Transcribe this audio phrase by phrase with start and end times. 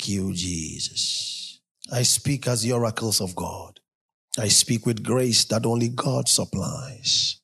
[0.00, 1.60] Thank you, Jesus.
[1.92, 3.80] I speak as the oracles of God.
[4.38, 7.38] I speak with grace that only God supplies.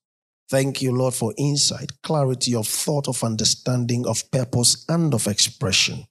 [0.48, 6.06] Thank you, Lord, for insight, clarity of thought, of understanding, of purpose, and of expression.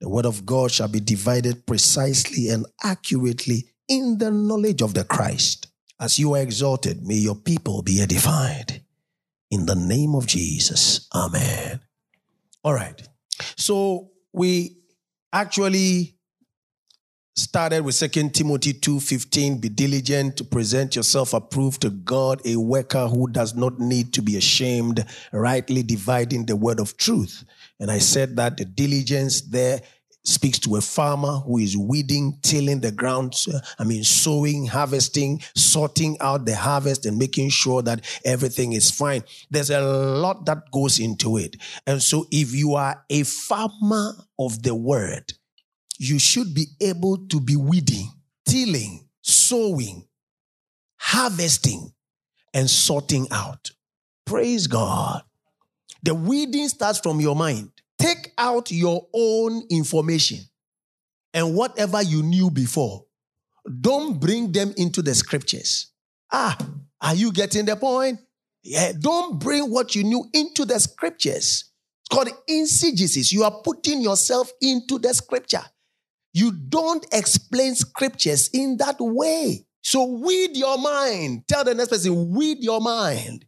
[0.00, 5.04] The word of God shall be divided precisely and accurately in the knowledge of the
[5.04, 5.66] Christ.
[6.00, 8.80] As you are exalted, may your people be edified.
[9.50, 11.06] In the name of Jesus.
[11.14, 11.80] Amen.
[12.64, 13.06] All right.
[13.58, 14.75] So we
[15.36, 16.16] actually
[17.34, 23.06] started with 2 Timothy 2:15 be diligent to present yourself approved to God a worker
[23.06, 27.44] who does not need to be ashamed rightly dividing the word of truth.
[27.78, 29.82] And I said that the diligence there
[30.26, 35.40] speaks to a farmer who is weeding tilling the ground uh, I mean sowing harvesting
[35.54, 40.70] sorting out the harvest and making sure that everything is fine there's a lot that
[40.72, 45.32] goes into it and so if you are a farmer of the word
[45.98, 48.10] you should be able to be weeding,
[48.46, 50.06] tilling, sowing,
[50.96, 51.92] harvesting,
[52.52, 53.70] and sorting out.
[54.24, 55.22] Praise God.
[56.02, 57.70] The weeding starts from your mind.
[58.38, 60.40] Out your own information
[61.32, 63.04] and whatever you knew before.
[63.80, 65.92] Don't bring them into the scriptures.
[66.32, 66.56] Ah,
[67.00, 68.20] are you getting the point?
[68.62, 71.64] Yeah, don't bring what you knew into the scriptures.
[72.02, 73.32] It's called eisegesis.
[73.32, 75.62] You are putting yourself into the scripture.
[76.32, 79.66] You don't explain scriptures in that way.
[79.82, 81.46] So weed your mind.
[81.48, 83.46] Tell the next person, weed your mind.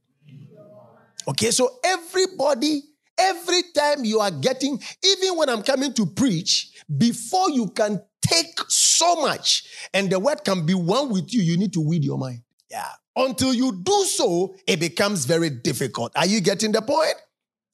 [1.28, 2.82] Okay, so everybody,
[3.18, 8.58] every time you are getting, even when I'm coming to preach, before you can take
[8.68, 12.18] so much and the word can be one with you, you need to weed your
[12.18, 12.42] mind.
[12.70, 12.88] Yeah.
[13.16, 16.12] Until you do so, it becomes very difficult.
[16.16, 17.14] Are you getting the point?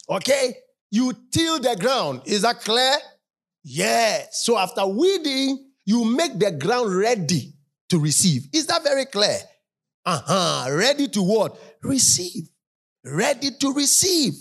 [0.09, 0.57] Okay.
[0.91, 2.23] You till the ground.
[2.25, 2.97] Is that clear?
[3.63, 4.45] Yes.
[4.45, 7.55] So after weeding, you make the ground ready
[7.91, 8.49] to receive.
[8.53, 9.39] Is that very clear?
[10.07, 10.71] Uh-huh.
[10.71, 11.59] Ready to what?
[11.83, 12.49] Receive.
[13.05, 14.33] Ready to receive.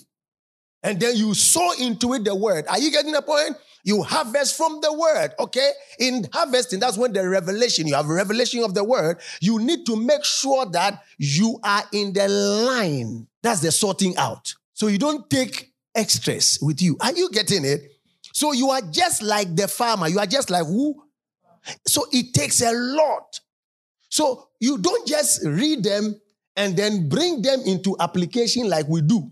[0.84, 2.68] And then you sow into it the word.
[2.68, 3.56] Are you getting the point?
[3.86, 5.72] You harvest from the word, okay?
[6.00, 9.20] In harvesting, that's when the revelation, you have a revelation of the word.
[9.42, 13.28] You need to make sure that you are in the line.
[13.42, 14.54] That's the sorting out.
[14.74, 16.98] So you don't take extras with you.
[17.02, 17.92] Are you getting it?
[18.32, 20.08] So you are just like the farmer.
[20.08, 21.04] You are just like who?
[21.86, 23.40] So it takes a lot.
[24.10, 26.20] So you don't just read them
[26.56, 29.30] and then bring them into application like we do.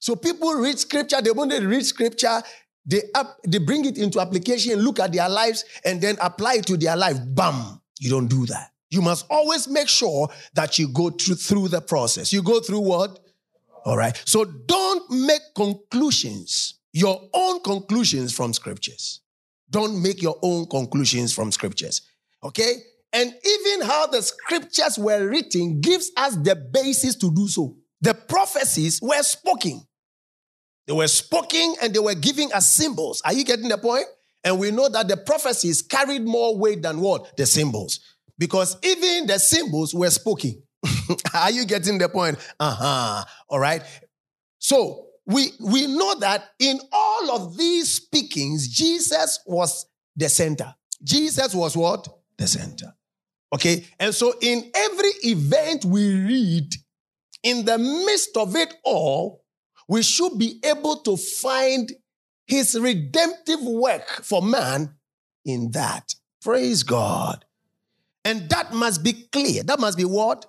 [0.00, 2.42] So people read scripture, they want to read scripture,
[2.84, 6.66] they up, they bring it into application, look at their lives, and then apply it
[6.66, 7.18] to their life.
[7.24, 7.80] Bam!
[8.00, 8.72] You don't do that.
[8.88, 12.32] You must always make sure that you go through, through the process.
[12.32, 13.20] You go through what?
[13.84, 14.20] All right.
[14.24, 19.20] So don't make conclusions, your own conclusions from scriptures.
[19.70, 22.02] Don't make your own conclusions from scriptures.
[22.42, 22.74] Okay?
[23.12, 27.76] And even how the scriptures were written gives us the basis to do so.
[28.00, 29.82] The prophecies were spoken.
[30.86, 33.22] They were spoken and they were giving us symbols.
[33.24, 34.06] Are you getting the point?
[34.42, 37.36] And we know that the prophecies carried more weight than what?
[37.36, 38.00] The symbols.
[38.38, 40.62] Because even the symbols were spoken.
[41.34, 42.38] Are you getting the point?
[42.58, 43.24] Uh-huh.
[43.48, 43.82] All right.
[44.58, 49.86] So we we know that in all of these speakings, Jesus was
[50.16, 50.74] the center.
[51.02, 52.08] Jesus was what?
[52.38, 52.94] The center.
[53.52, 53.86] Okay.
[53.98, 56.74] And so in every event we read,
[57.42, 59.39] in the midst of it all,
[59.90, 61.90] we should be able to find
[62.46, 64.94] his redemptive work for man
[65.44, 66.14] in that.
[66.40, 67.44] Praise God.
[68.24, 69.64] And that must be clear.
[69.64, 70.46] That must be what?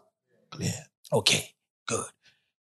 [0.51, 0.85] Clear.
[1.11, 1.49] Okay,
[1.87, 2.05] good.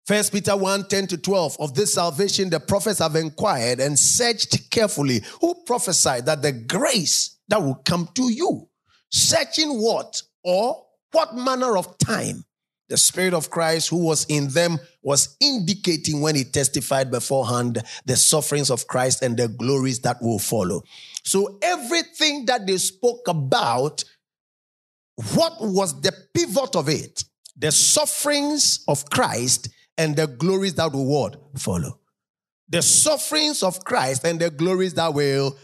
[0.06, 1.58] First Peter 1 10 to 12.
[1.60, 7.40] Of this salvation, the prophets have inquired and searched carefully who prophesied that the grace
[7.48, 8.70] that will come to you.
[9.10, 12.46] Searching what or what manner of time
[12.88, 18.16] the Spirit of Christ who was in them was indicating when he testified beforehand the
[18.16, 20.82] sufferings of Christ and the glories that will follow.
[21.22, 24.04] So everything that they spoke about,
[25.34, 27.24] what was the pivot of it?
[27.56, 31.36] the sufferings of Christ and the glories that will what?
[31.58, 32.00] Follow.
[32.68, 35.56] The sufferings of Christ and the glories that will.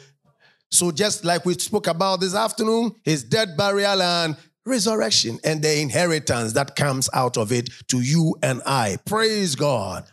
[0.70, 5.80] So, just like we spoke about this afternoon, his death, burial, and resurrection, and the
[5.80, 8.98] inheritance that comes out of it to you and I.
[9.04, 10.04] Praise God.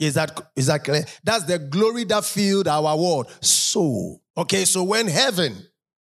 [0.00, 1.04] Is that is that clear?
[1.22, 3.30] That's the glory that filled our world.
[3.40, 5.54] So, Okay, so when heaven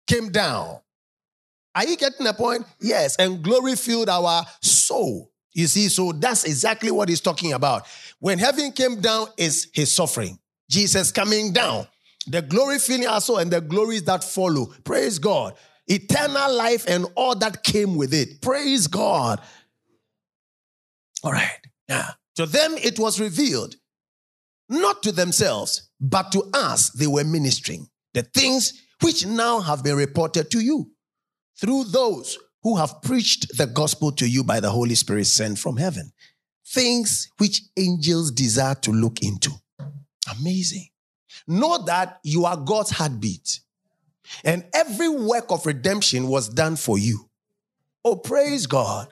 [0.07, 0.79] came down,
[1.75, 2.65] are you getting the point?
[2.79, 5.31] Yes, and glory filled our soul.
[5.53, 7.85] You see, so that's exactly what he's talking about.
[8.19, 10.39] When heaven came down, is his suffering.
[10.69, 11.87] Jesus coming down.
[12.25, 14.67] The glory filling our soul and the glories that follow.
[14.83, 15.53] Praise God.
[15.87, 18.41] Eternal life and all that came with it.
[18.41, 19.41] Praise God.
[21.23, 21.59] All right.
[21.89, 22.11] Yeah.
[22.35, 23.75] To them it was revealed,
[24.69, 27.87] not to themselves, but to us they were ministering.
[28.13, 30.91] The things which now have been reported to you
[31.59, 35.77] through those who have preached the gospel to you by the Holy Spirit sent from
[35.77, 36.11] heaven.
[36.65, 39.51] Things which angels desire to look into.
[40.39, 40.87] Amazing.
[41.47, 43.59] Know that you are God's heartbeat.
[44.43, 47.29] And every work of redemption was done for you.
[48.05, 49.07] Oh, praise God.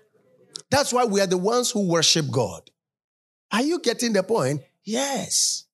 [0.70, 2.70] That's why we are the ones who worship God.
[3.52, 4.62] Are you getting the point?
[4.84, 5.66] Yes.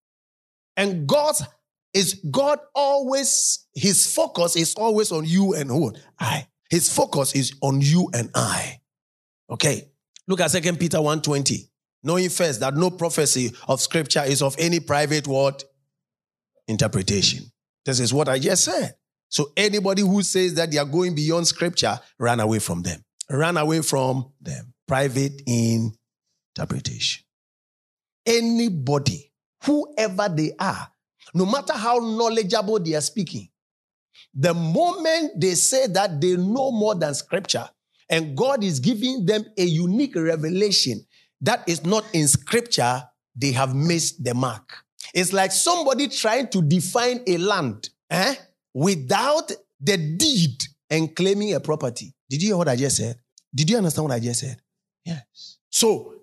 [0.76, 1.36] And God
[1.94, 5.94] is God always, his focus is always on you and who?
[6.20, 6.48] I.
[6.70, 8.82] His focus is on you and I.
[9.50, 9.90] Okay.
[10.28, 11.70] Look at Second Peter 1:20.
[12.04, 15.64] Knowing first that no prophecy of scripture is of any private word
[16.68, 17.52] interpretation.
[17.86, 18.96] This is what I just said.
[19.30, 23.04] So anybody who says that they are going beyond scripture, run away from them.
[23.30, 24.74] Run away from them.
[24.88, 27.26] Private interpretation.
[28.26, 29.32] Anybody,
[29.64, 30.88] whoever they are,
[31.34, 33.50] no matter how knowledgeable they are speaking,
[34.34, 37.70] the moment they say that they know more than scripture,
[38.10, 41.06] and God is giving them a unique revelation
[41.42, 43.04] that is not in scripture,
[43.36, 44.84] they have missed the mark.
[45.14, 48.36] It's like somebody trying to define a land eh,
[48.78, 52.14] without the deed and claiming a property.
[52.30, 53.18] Did you hear what I just said?
[53.54, 54.58] Did you understand what I just said?
[55.06, 55.58] Yes.
[55.70, 56.14] So,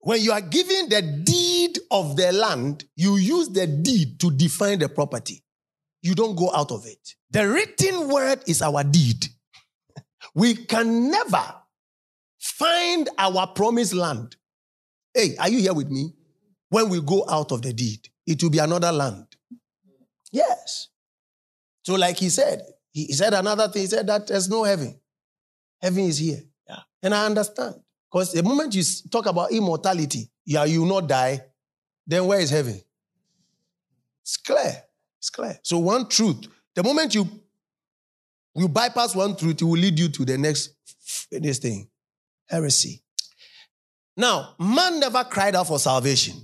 [0.00, 4.78] when you are given the deed of the land, you use the deed to define
[4.78, 5.42] the property
[6.02, 7.14] you don't go out of it.
[7.30, 9.26] The written word is our deed.
[10.34, 11.44] We can never
[12.38, 14.36] find our promised land.
[15.14, 16.12] Hey, are you here with me?
[16.68, 19.26] When we go out of the deed, it will be another land.
[20.32, 20.88] Yes.
[21.82, 23.82] So, like he said, he said another thing.
[23.82, 24.98] He said that there's no heaven.
[25.80, 26.42] Heaven is here.
[26.68, 26.80] Yeah.
[27.02, 27.76] And I understand.
[28.10, 31.40] Because the moment you talk about immortality, yeah, you will not die,
[32.06, 32.80] then where is heaven?
[34.22, 34.82] It's clear.
[35.18, 35.58] It's clear.
[35.62, 37.26] So one truth, the moment you
[38.54, 40.74] you bypass one truth, it will lead you to the next
[41.30, 41.88] this thing.
[42.46, 43.02] Heresy.
[44.16, 46.34] Now, man never cried out for salvation.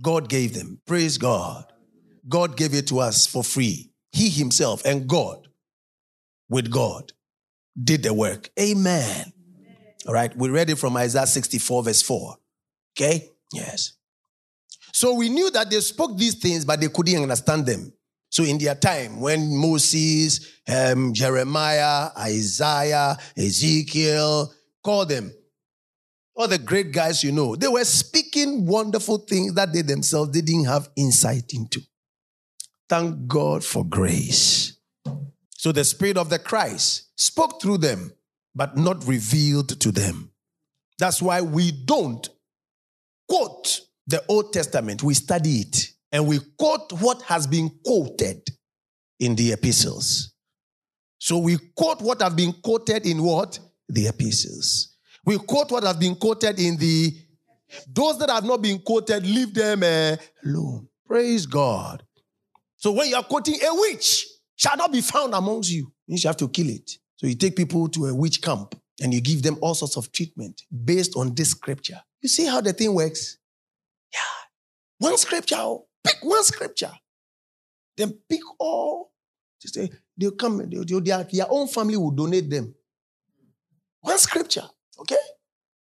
[0.00, 0.80] God gave them.
[0.86, 1.64] Praise God.
[2.28, 3.93] God gave it to us for free.
[4.14, 5.48] He himself and God,
[6.48, 7.12] with God,
[7.82, 8.48] did the work.
[8.58, 9.32] Amen.
[10.06, 12.36] All right, we read it from Isaiah 64, verse 4.
[12.96, 13.28] Okay?
[13.52, 13.94] Yes.
[14.92, 17.92] So we knew that they spoke these things, but they couldn't understand them.
[18.30, 24.52] So in their time, when Moses, um, Jeremiah, Isaiah, Ezekiel
[24.84, 25.32] called them,
[26.36, 30.66] all the great guys you know, they were speaking wonderful things that they themselves didn't
[30.66, 31.80] have insight into.
[32.88, 34.76] Thank God for grace.
[35.50, 38.12] So the Spirit of the Christ spoke through them,
[38.54, 40.30] but not revealed to them.
[40.98, 42.28] That's why we don't
[43.28, 48.42] quote the Old Testament, we study it and we quote what has been quoted
[49.18, 50.34] in the epistles.
[51.18, 53.58] So we quote what have been quoted in what?
[53.88, 54.94] The epistles.
[55.24, 57.16] We quote what has been quoted in the
[57.88, 59.82] those that have not been quoted, leave them
[60.44, 60.86] alone.
[61.06, 62.03] Praise God.
[62.84, 64.26] So when you are quoting a witch
[64.56, 66.98] shall not be found amongst you, you have to kill it.
[67.16, 70.12] So you take people to a witch camp and you give them all sorts of
[70.12, 72.02] treatment based on this scripture.
[72.20, 73.38] You see how the thing works?
[74.12, 74.18] Yeah.
[74.98, 76.92] One scripture, oh, pick one scripture.
[77.96, 79.12] Then pick all.
[79.74, 79.88] They
[80.18, 82.74] they'll come, they'll, they'll, their, their own family will donate them.
[84.02, 84.68] One scripture,
[85.00, 85.16] okay?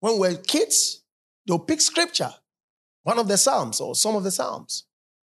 [0.01, 1.05] When we're kids,
[1.47, 2.35] they'll pick scripture,
[3.05, 4.87] one of the Psalms or some of the Psalms,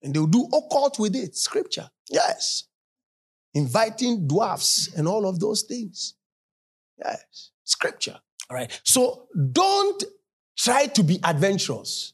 [0.03, 1.91] and they'll do occult with it, scripture.
[2.09, 2.65] Yes.
[3.55, 6.15] Inviting dwarfs and all of those things.
[6.99, 7.51] Yes.
[7.65, 8.19] Scripture.
[8.49, 8.81] All right.
[8.85, 10.03] So don't
[10.57, 12.13] try to be adventurous.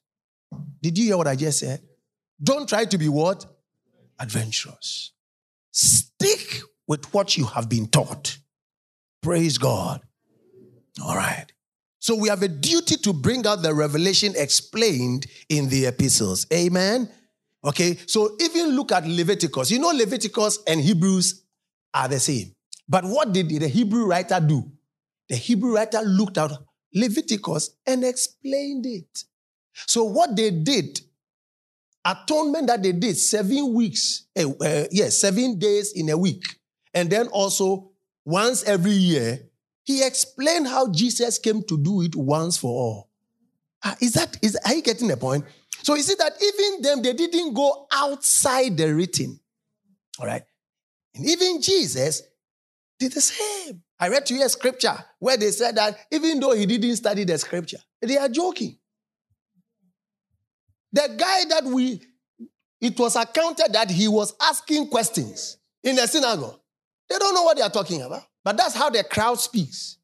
[0.83, 1.81] Did you hear what I just said?
[2.43, 3.47] Don't try to be what?
[4.19, 5.13] Adventurous.
[5.73, 8.39] Stick with what you have been taught.
[9.23, 10.01] Praise God.
[11.05, 11.47] All right.
[11.99, 16.47] So we have a duty to bring out the revelation explained in the epistles.
[16.53, 17.11] Amen.
[17.67, 19.73] Okay, so even look at Leviticus.
[19.73, 21.43] You know, Leviticus and Hebrews
[21.93, 22.55] are the same.
[22.89, 24.71] But what did the Hebrew writer do?
[25.29, 26.53] The Hebrew writer looked at
[26.95, 29.25] Leviticus and explained it.
[29.75, 31.01] So what they did,
[32.05, 36.45] atonement that they did, seven weeks, uh, uh, yes, seven days in a week,
[36.95, 37.91] and then also
[38.25, 39.41] once every year,
[39.83, 43.11] he explained how Jesus came to do it once for all.
[43.83, 45.45] Uh, is that, is, are you getting the point?
[45.87, 49.39] So you see that even them, they didn't go outside the written.
[50.19, 50.43] All right.
[51.15, 52.23] And even Jesus
[52.99, 53.85] did the same.
[54.01, 57.23] I read to you a scripture where they said that even though he didn't study
[57.23, 58.77] the scripture, they are joking.
[60.93, 62.03] The guy that we,
[62.81, 66.59] it was accounted that he was asking questions in the synagogue.
[67.09, 68.25] They don't know what they are talking about.
[68.43, 69.99] But that's how the crowd speaks.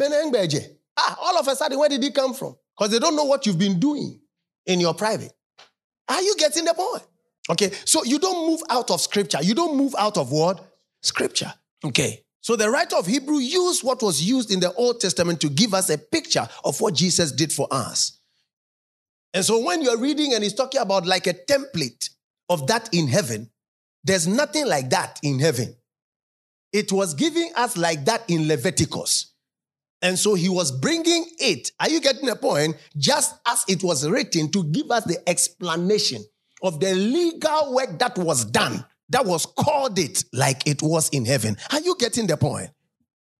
[0.00, 2.54] Ah, all of a sudden, where did he come from?
[2.78, 4.20] Because they don't know what you've been doing
[4.66, 5.32] in your private.
[6.08, 7.02] Are you getting the point?
[7.48, 9.38] Okay, so you don't move out of scripture.
[9.40, 10.64] You don't move out of what?
[11.02, 11.52] Scripture.
[11.84, 12.22] Okay.
[12.40, 15.74] So the writer of Hebrew used what was used in the Old Testament to give
[15.74, 18.18] us a picture of what Jesus did for us.
[19.34, 22.10] And so when you're reading and he's talking about like a template
[22.48, 23.50] of that in heaven,
[24.04, 25.74] there's nothing like that in heaven.
[26.72, 29.32] It was giving us like that in Leviticus.
[30.02, 32.76] And so he was bringing it, are you getting the point?
[32.96, 36.22] Just as it was written to give us the explanation
[36.62, 41.24] of the legal work that was done, that was called it like it was in
[41.24, 41.56] heaven.
[41.72, 42.70] Are you getting the point?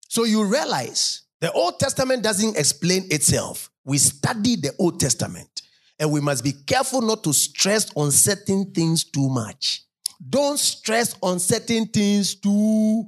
[0.09, 3.71] So you realize the Old Testament doesn't explain itself.
[3.85, 5.63] We study the Old Testament
[5.99, 9.83] and we must be careful not to stress on certain things too much.
[10.29, 13.05] Don't stress on certain things too.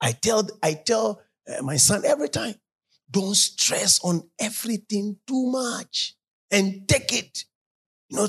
[0.00, 2.54] I tell, I tell uh, my son every time,
[3.10, 6.14] don't stress on everything too much
[6.50, 7.44] and take it.
[8.08, 8.28] You know,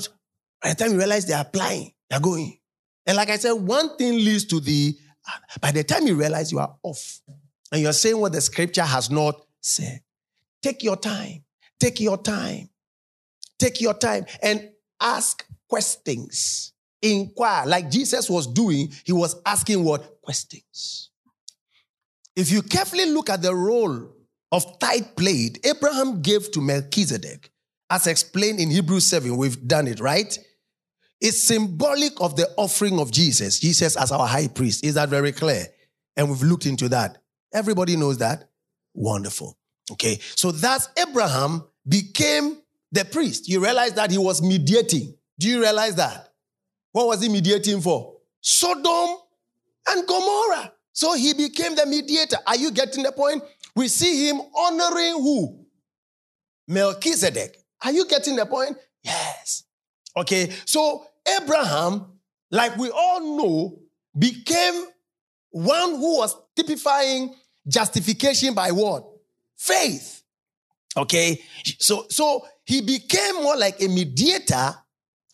[0.62, 2.58] by the time you realize they're applying, they're going.
[3.06, 4.96] And like I said, one thing leads to the,
[5.60, 7.20] by the time you realize you are off
[7.72, 10.00] and you're saying what the scripture has not said,
[10.62, 11.44] take your time,
[11.78, 12.68] take your time,
[13.58, 16.72] take your time and ask questions.
[17.02, 20.20] Inquire, like Jesus was doing, he was asking what?
[20.20, 21.09] Questions.
[22.40, 24.08] If you carefully look at the role
[24.50, 27.50] of tithe played, Abraham gave to Melchizedek,
[27.90, 29.36] as explained in Hebrews 7.
[29.36, 30.38] We've done it, right?
[31.20, 34.86] It's symbolic of the offering of Jesus, Jesus as our high priest.
[34.86, 35.66] Is that very clear?
[36.16, 37.18] And we've looked into that.
[37.52, 38.48] Everybody knows that?
[38.94, 39.58] Wonderful.
[39.92, 42.56] Okay, so thus Abraham became
[42.90, 43.50] the priest.
[43.50, 45.14] You realize that he was mediating.
[45.38, 46.32] Do you realize that?
[46.92, 48.16] What was he mediating for?
[48.40, 49.18] Sodom
[49.90, 50.72] and Gomorrah.
[50.92, 52.38] So he became the mediator.
[52.46, 53.42] Are you getting the point?
[53.74, 55.64] We see him honoring who?
[56.68, 57.56] Melchizedek.
[57.84, 58.76] Are you getting the point?
[59.02, 59.64] Yes.
[60.16, 61.06] Okay, so
[61.40, 62.18] Abraham,
[62.50, 63.78] like we all know,
[64.18, 64.84] became
[65.50, 67.34] one who was typifying
[67.66, 69.04] justification by what?
[69.56, 70.22] Faith.
[70.96, 71.40] Okay,
[71.78, 74.74] so so he became more like a mediator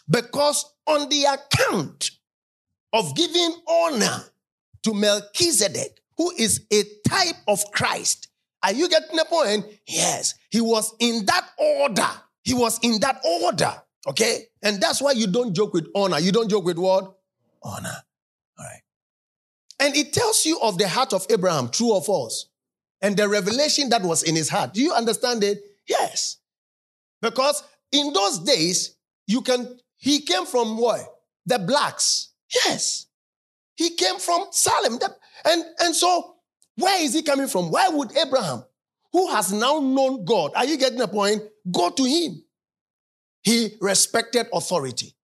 [0.09, 2.11] because on the account
[2.93, 4.25] of giving honor
[4.87, 8.28] to Melchizedek, who is a type of Christ.
[8.62, 9.66] Are you getting the point?
[9.87, 10.35] Yes.
[10.49, 12.09] He was in that order.
[12.45, 13.75] He was in that order.
[14.07, 14.45] Okay?
[14.62, 16.21] And that's why you don't joke with honor.
[16.21, 17.16] You don't joke with what?
[17.62, 17.97] Honor.
[18.59, 18.81] All right.
[19.81, 22.47] And it tells you of the heart of Abraham, true or false,
[23.02, 24.73] and the revelation that was in his heart.
[24.73, 25.62] Do you understand it?
[25.88, 26.37] Yes.
[27.21, 31.00] Because in those days, you can, he came from what?
[31.45, 32.28] The blacks.
[32.64, 33.06] Yes.
[33.76, 34.99] He came from Salem.
[35.45, 36.37] And, and so,
[36.76, 37.71] where is he coming from?
[37.71, 38.64] Why would Abraham,
[39.12, 41.42] who has now known God, are you getting the point?
[41.71, 42.42] Go to him.
[43.42, 45.14] He respected authority.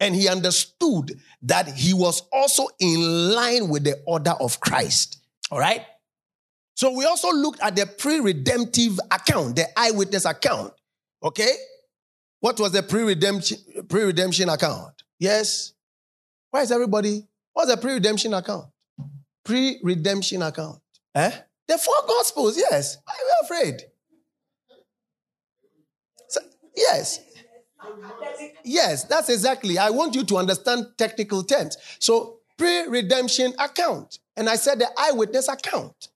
[0.00, 5.18] And he understood that he was also in line with the order of Christ.
[5.50, 5.82] All right?
[6.74, 10.72] So we also looked at the pre redemptive account, the eyewitness account.
[11.22, 11.52] Okay?
[12.40, 13.02] What was the pre
[14.02, 15.02] redemption account?
[15.18, 15.72] Yes?
[16.50, 18.66] Why is everybody What's a pre-redemption account?
[19.44, 20.80] Pre-redemption account.
[21.14, 21.30] Eh?
[21.68, 22.98] The four gospels, yes.
[23.04, 23.82] Why are you afraid?
[26.28, 26.40] So,
[26.76, 27.20] yes.
[28.64, 29.78] Yes, that's exactly.
[29.78, 31.76] I want you to understand technical terms.
[31.98, 34.18] So, pre-redemption account.
[34.36, 36.08] And I said the eyewitness account.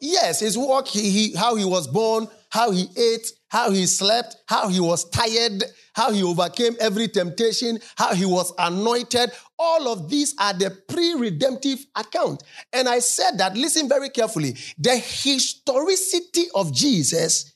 [0.00, 4.36] Yes, his walk, he, he, how he was born, how he ate, how he slept,
[4.46, 9.30] how he was tired, how he overcame every temptation, how he was anointed.
[9.58, 12.42] All of these are the pre redemptive account.
[12.72, 17.54] And I said that, listen very carefully, the historicity of Jesus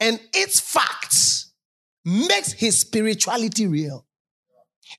[0.00, 1.52] and its facts
[2.04, 4.06] makes his spirituality real.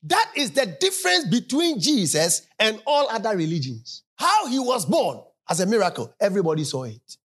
[0.04, 4.02] That is the difference between Jesus and all other religions.
[4.16, 7.18] How he was born as a miracle, everybody saw it.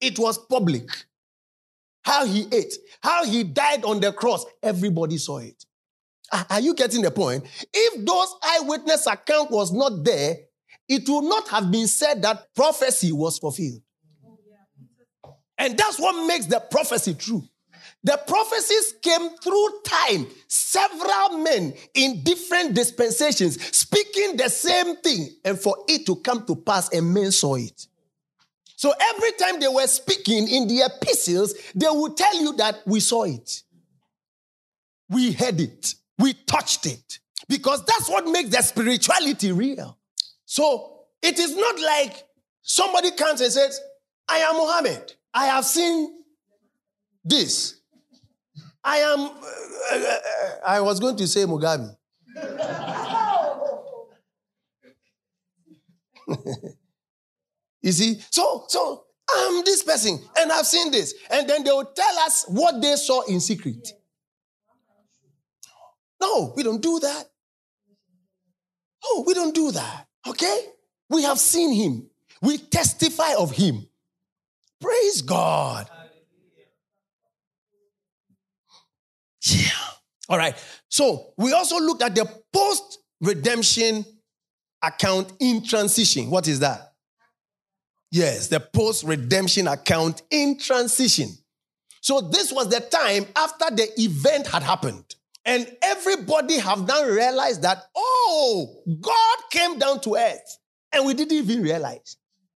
[0.00, 0.88] It was public.
[2.08, 2.72] How he ate,
[3.02, 5.62] how he died on the cross, everybody saw it.
[6.32, 7.44] Ah, are you getting the point?
[7.70, 10.36] If those eyewitness account was not there,
[10.88, 13.82] it would not have been said that prophecy was fulfilled.
[15.58, 17.42] And that's what makes the prophecy true.
[18.02, 20.28] The prophecies came through time.
[20.46, 26.56] Several men in different dispensations speaking the same thing, and for it to come to
[26.56, 27.86] pass, and men saw it.
[28.78, 33.00] So every time they were speaking in the epistles, they would tell you that we
[33.00, 33.64] saw it.
[35.10, 35.96] We heard it.
[36.16, 37.18] We touched it.
[37.48, 39.98] Because that's what makes the spirituality real.
[40.44, 42.24] So it is not like
[42.62, 43.80] somebody comes and says,
[44.28, 45.12] I am Muhammad.
[45.34, 46.14] I have seen
[47.24, 47.80] this.
[48.84, 49.32] I am, uh,
[49.92, 50.20] uh, uh,
[50.64, 51.96] I was going to say Mugabe.
[57.88, 58.20] You see?
[58.28, 59.04] So, so
[59.34, 61.14] I'm this person and I've seen this.
[61.30, 63.88] And then they will tell us what they saw in secret.
[66.20, 67.24] No, we don't do that.
[69.02, 70.06] No, we don't do that.
[70.26, 70.66] Okay?
[71.08, 72.10] We have seen him.
[72.42, 73.86] We testify of him.
[74.78, 75.88] Praise God.
[79.40, 79.70] Yeah.
[80.28, 80.62] All right.
[80.90, 84.04] So we also looked at the post redemption
[84.82, 86.28] account in transition.
[86.28, 86.87] What is that?
[88.10, 91.28] Yes, the post redemption account in transition.
[92.00, 95.14] So this was the time after the event had happened.
[95.44, 100.58] And everybody have now realized that, oh, God came down to earth.
[100.92, 102.16] And we didn't even realize.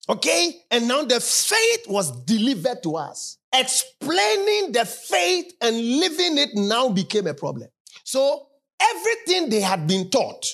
[0.08, 0.62] Okay?
[0.72, 3.38] And now the faith was delivered to us.
[3.54, 7.70] Explaining the faith and living it now became a problem.
[8.04, 8.48] So
[8.80, 10.46] everything they had been taught,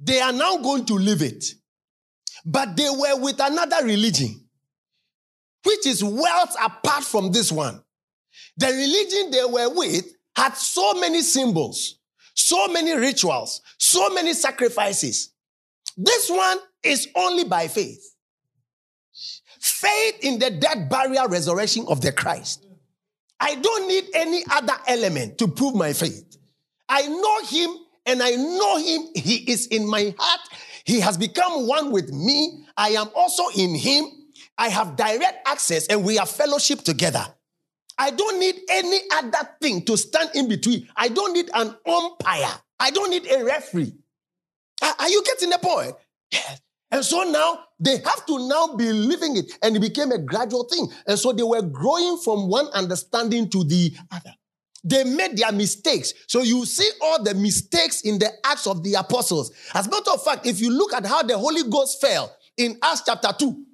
[0.00, 1.44] they are now going to live it.
[2.44, 4.44] But they were with another religion,
[5.64, 7.82] which is worlds apart from this one.
[8.56, 11.98] The religion they were with had so many symbols,
[12.34, 15.32] so many rituals, so many sacrifices.
[15.96, 18.02] This one is only by faith.
[19.60, 22.66] Faith in the death, burial, resurrection of the Christ.
[23.38, 26.36] I don't need any other element to prove my faith.
[26.88, 27.70] I know him
[28.06, 29.08] and I know him.
[29.14, 30.40] He is in my heart.
[30.90, 32.64] He has become one with me.
[32.76, 34.06] I am also in him.
[34.58, 37.24] I have direct access and we have fellowship together.
[37.96, 40.88] I don't need any other thing to stand in between.
[40.96, 42.50] I don't need an umpire.
[42.80, 43.92] I don't need a referee.
[44.82, 45.94] Are you getting the point?
[46.32, 46.60] Yes.
[46.90, 50.64] And so now they have to now be living it, and it became a gradual
[50.64, 50.88] thing.
[51.06, 54.34] And so they were growing from one understanding to the other.
[54.82, 56.14] They made their mistakes.
[56.26, 59.52] So you see all the mistakes in the Acts of the Apostles.
[59.74, 62.78] As a matter of fact, if you look at how the Holy Ghost fell in
[62.82, 63.64] Acts chapter 2,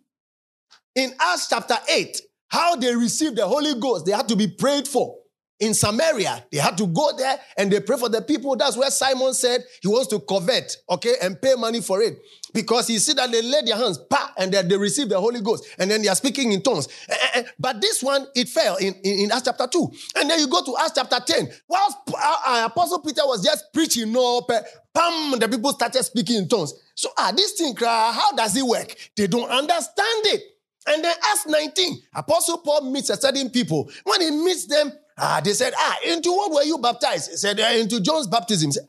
[0.96, 4.88] in Acts chapter 8, how they received the Holy Ghost, they had to be prayed
[4.88, 5.16] for
[5.60, 6.44] in Samaria.
[6.52, 8.56] They had to go there and they pray for the people.
[8.56, 12.18] That's where Simon said he wants to covet, okay, and pay money for it.
[12.52, 15.40] Because he see that they lay their hands, pa, and then they receive the Holy
[15.40, 16.88] Ghost, and then they are speaking in tongues.
[17.08, 19.90] Eh, eh, eh, but this one, it fell in, in, in Acts chapter 2.
[20.16, 21.50] And then you go to Acts chapter 10.
[21.68, 26.48] Whilst uh, uh, Apostle Peter was just preaching, no, pam, the people started speaking in
[26.48, 26.72] tongues.
[26.94, 28.94] So, ah, this thing, how does it work?
[29.16, 30.42] They don't understand it.
[30.86, 33.90] And then Acts 19, Apostle Paul meets a certain people.
[34.04, 37.30] When he meets them, Ah, they said, ah, into what were you baptized?
[37.30, 38.72] He said, into John's baptism.
[38.72, 38.86] Said,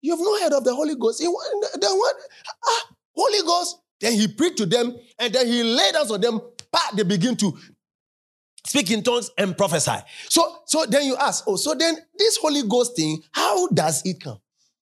[0.00, 1.20] You've not heard of the Holy Ghost.
[1.20, 2.16] Then what?
[2.64, 3.78] Ah, Holy Ghost.
[4.00, 6.40] Then he preached to them, and then he laid hands on them.
[6.94, 7.56] They begin to
[8.66, 9.96] speak in tongues and prophesy.
[10.28, 14.20] So, so then you ask, oh, so then this Holy Ghost thing, how does it
[14.20, 14.38] come?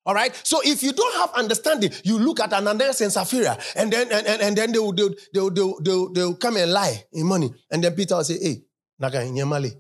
[0.07, 0.35] All right.
[0.45, 4.27] So if you don't have understanding, you look at Ananias and Sapphira, and then and,
[4.27, 6.73] and, and then they will, they will, they will, they will, they will come and
[6.73, 7.51] lie in money.
[7.71, 8.62] And then Peter will say, Hey,
[8.99, 9.73] Naga Nyamale.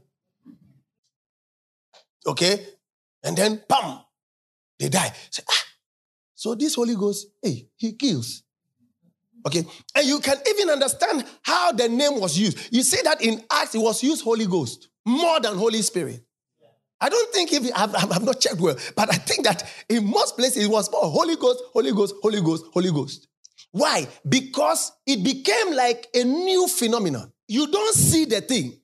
[2.26, 2.66] Okay?
[3.22, 4.00] And then, bam,
[4.78, 5.12] they die.
[5.30, 5.64] Say, ah.
[6.34, 8.42] So this Holy Ghost, hey, he kills.
[9.46, 9.64] Okay?
[9.94, 12.72] And you can even understand how the name was used.
[12.72, 16.24] You see that in Acts, it was used Holy Ghost more than Holy Spirit.
[17.00, 20.36] I don't think if I've, I've not checked well, but I think that in most
[20.36, 23.28] places it was more Holy Ghost, Holy Ghost, Holy Ghost, Holy Ghost.
[23.72, 24.06] Why?
[24.26, 27.30] Because it became like a new phenomenon.
[27.48, 28.80] You don't see the thing,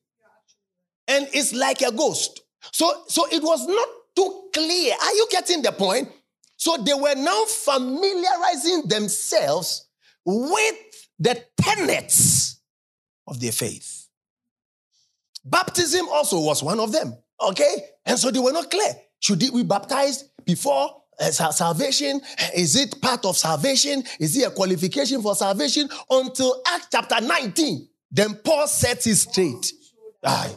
[1.09, 2.43] and it's like a ghost.
[2.73, 4.95] So, so it was not too clear.
[5.01, 6.09] Are you getting the point?
[6.57, 9.89] So they were now familiarizing themselves
[10.25, 10.77] with
[11.19, 12.61] the tenets
[13.27, 14.09] of their faith.
[15.45, 17.17] Baptism also was one of them.
[17.41, 17.77] Okay?
[18.05, 18.93] And so they were not clear.
[19.21, 22.21] Should we baptize before uh, salvation?
[22.55, 24.03] Is it part of salvation?
[24.19, 25.89] Is it a qualification for salvation?
[26.11, 29.73] Until Acts chapter 19, then Paul sets it straight.
[30.25, 30.55] Aye.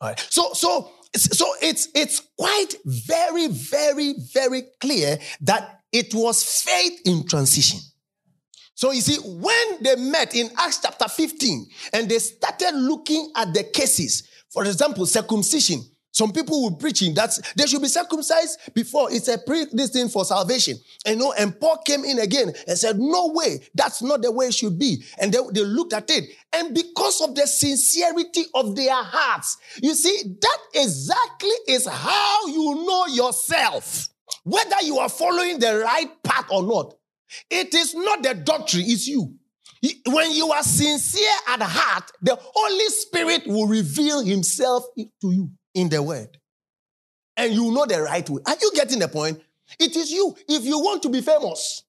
[0.00, 0.26] All right.
[0.30, 7.26] So, so, so it's it's quite very, very, very clear that it was faith in
[7.26, 7.80] transition.
[8.74, 13.54] So you see, when they met in Acts chapter 15 and they started looking at
[13.54, 15.82] the cases, for example, circumcision,
[16.16, 20.08] some people were preaching that they should be circumcised before it's a pre this thing
[20.08, 20.78] for salvation.
[21.04, 24.32] And you know, and Paul came in again and said, No way, that's not the
[24.32, 25.04] way it should be.
[25.18, 26.24] And they, they looked at it.
[26.54, 32.86] And because of the sincerity of their hearts, you see, that exactly is how you
[32.86, 34.08] know yourself,
[34.42, 36.94] whether you are following the right path or not.
[37.50, 39.34] It is not the doctrine, it's you.
[40.06, 45.90] When you are sincere at heart, the Holy Spirit will reveal himself to you in
[45.90, 46.38] the word.
[47.36, 48.40] And you know the right way.
[48.46, 49.40] Are you getting the point?
[49.78, 50.34] It is you.
[50.48, 51.84] If you want to be famous,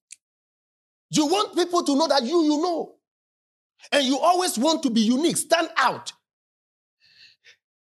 [1.10, 2.94] you want people to know that you, you know.
[3.90, 6.12] And you always want to be unique, stand out.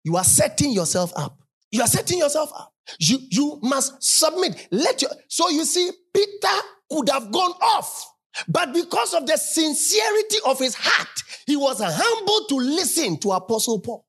[0.03, 1.39] You are setting yourself up.
[1.71, 2.73] You are setting yourself up.
[2.99, 4.67] You, you must submit.
[4.71, 6.57] Let your, so you see, Peter
[6.91, 8.05] could have gone off.
[8.47, 13.79] But because of the sincerity of his heart, he was humble to listen to Apostle
[13.79, 14.06] Paul.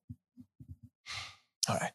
[1.69, 1.93] All right.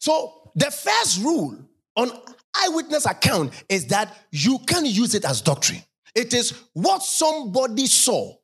[0.00, 1.56] So the first rule
[1.94, 2.10] on
[2.54, 5.82] eyewitness account is that you can use it as doctrine.
[6.14, 8.34] It is what somebody saw,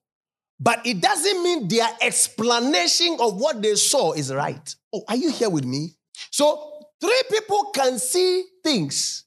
[0.61, 4.75] but it doesn't mean their explanation of what they saw is right.
[4.93, 5.97] Oh, are you here with me?
[6.31, 9.25] So three people can see things.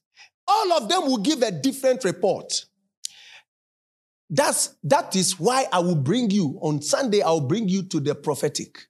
[0.48, 2.64] All of them will give a different report.
[4.30, 7.22] That's that is why I will bring you on Sunday.
[7.22, 8.86] I will bring you to the prophetic.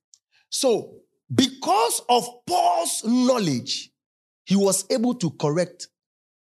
[0.49, 1.01] So
[1.35, 3.91] because of Paul's knowledge,
[4.45, 5.89] he was able to correct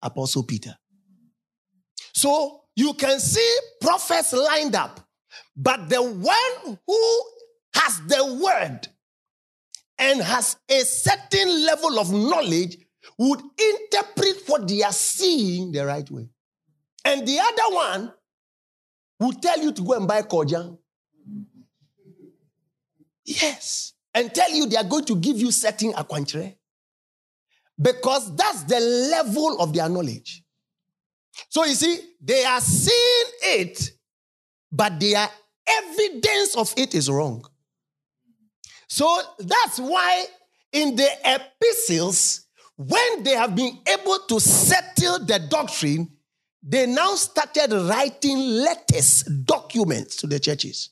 [0.01, 0.75] Apostle Peter.
[2.13, 4.99] So you can see prophets lined up,
[5.55, 7.21] but the one who
[7.73, 8.87] has the word
[9.97, 12.77] and has a certain level of knowledge
[13.17, 16.29] would interpret what they are seeing the right way.
[17.03, 18.13] And the other one
[19.19, 20.77] would tell you to go and buy Kojang.
[23.25, 26.53] Yes and tell you they are going to give you certain aquantre
[27.81, 30.43] because that's the level of their knowledge.
[31.47, 33.91] So you see, they are seeing it,
[34.69, 35.25] but their
[35.65, 37.45] evidence of it is wrong.
[38.89, 40.25] So that's why
[40.73, 46.09] in the epistles, when they have been able to settle the doctrine,
[46.61, 50.89] they now started writing letters, documents to the churches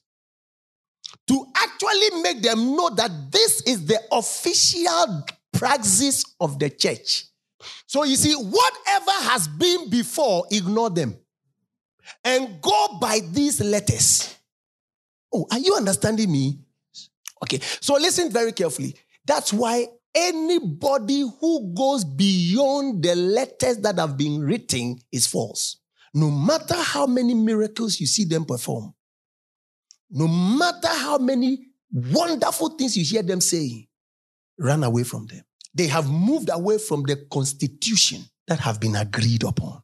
[1.27, 7.25] to actually make them know that this is the official praxis of the church.
[7.85, 11.17] So you see, whatever has been before, ignore them
[12.23, 14.35] and go by these letters.
[15.33, 16.59] Oh, are you understanding me?
[17.43, 18.95] Okay, so listen very carefully.
[19.25, 25.77] That's why anybody who goes beyond the letters that have been written is false.
[26.13, 28.93] No matter how many miracles you see them perform,
[30.09, 33.87] no matter how many wonderful things you hear them saying,
[34.59, 35.43] run away from them.
[35.73, 39.81] They have moved away from the constitution that have been agreed upon.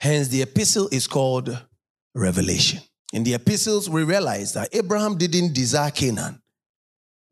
[0.00, 1.58] Hence, the epistle is called
[2.14, 2.80] Revelation.
[3.12, 6.40] In the epistles, we realize that Abraham didn't desire Canaan,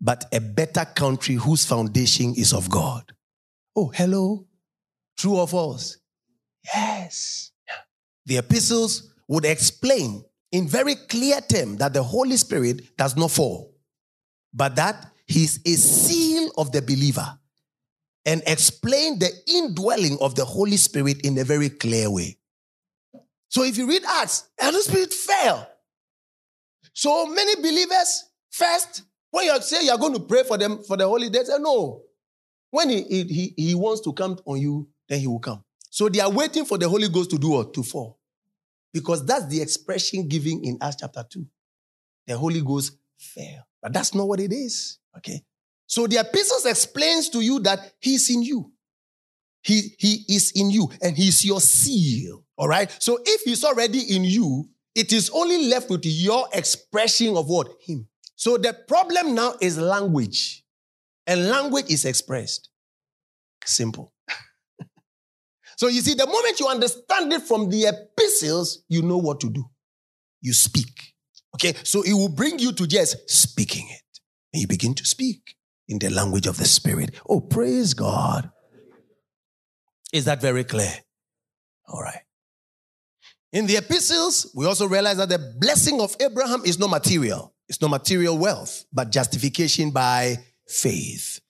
[0.01, 3.13] but a better country whose foundation is of God.
[3.77, 4.47] Oh, hello?
[5.17, 5.99] True or false?
[6.65, 7.53] Yes.
[8.27, 13.75] The epistles would explain in very clear terms that the Holy Spirit does not fall,
[14.53, 17.39] but that he's a seal of the believer
[18.27, 22.39] and explain the indwelling of the Holy Spirit in a very clear way.
[23.49, 25.69] So if you read Acts, the Holy Spirit fell.
[26.93, 31.07] So many believers, first, when you say you're going to pray for them for the
[31.07, 32.03] Holy Day, say no.
[32.71, 35.63] When he, he, he wants to come on you, then he will come.
[35.91, 37.75] So they are waiting for the Holy Ghost to do what?
[37.75, 38.19] To fall.
[38.95, 41.45] Because that's the expression given in Acts chapter 2.
[42.29, 43.67] The Holy Ghost fell.
[43.83, 44.99] But that's not what it is.
[45.19, 45.43] Okay.
[45.87, 48.73] So the epistles explains to you that he's in you.
[49.63, 52.45] He, he is in you and he's your seal.
[52.57, 52.91] All right.
[53.03, 57.69] So if he's already in you, it is only left with your expression of what?
[57.85, 58.07] Him.
[58.37, 60.65] So the problem now is language.
[61.27, 62.69] And language is expressed.
[63.65, 64.14] Simple.
[65.85, 69.51] So you see, the moment you understand it from the epistles, you know what to
[69.51, 69.67] do.
[70.41, 71.13] You speak.
[71.57, 74.21] Okay, so it will bring you to just speaking it.
[74.55, 77.15] And you begin to speak in the language of the Spirit.
[77.29, 78.51] Oh, praise God.
[80.11, 80.91] Is that very clear?
[81.87, 82.23] All right.
[83.53, 87.55] In the epistles, we also realize that the blessing of Abraham is not material.
[87.69, 91.41] It's not material wealth, but justification by faith.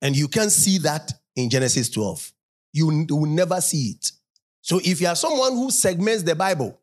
[0.00, 2.32] And you can see that in Genesis 12.
[2.76, 4.12] You will never see it.
[4.60, 6.78] So if you are someone who segments the Bible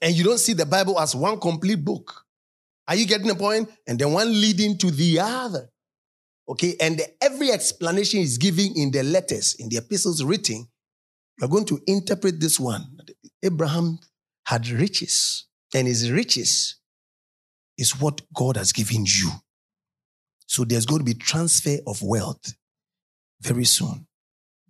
[0.00, 2.24] and you don't see the Bible as one complete book,
[2.88, 3.68] are you getting the point?
[3.86, 5.68] And then one leading to the other.
[6.48, 10.66] Okay, and every explanation is given in the letters, in the epistles written.
[11.38, 12.96] You're going to interpret this one.
[13.42, 13.98] Abraham
[14.46, 15.44] had riches,
[15.74, 16.76] and his riches
[17.76, 19.30] is what God has given you.
[20.46, 22.54] So there's going to be transfer of wealth
[23.42, 24.05] very soon,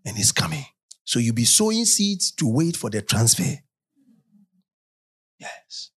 [0.06, 0.64] and it's coming.
[1.04, 3.60] So you'll be sowing seeds to wait for the transfer.
[5.38, 5.90] Yes.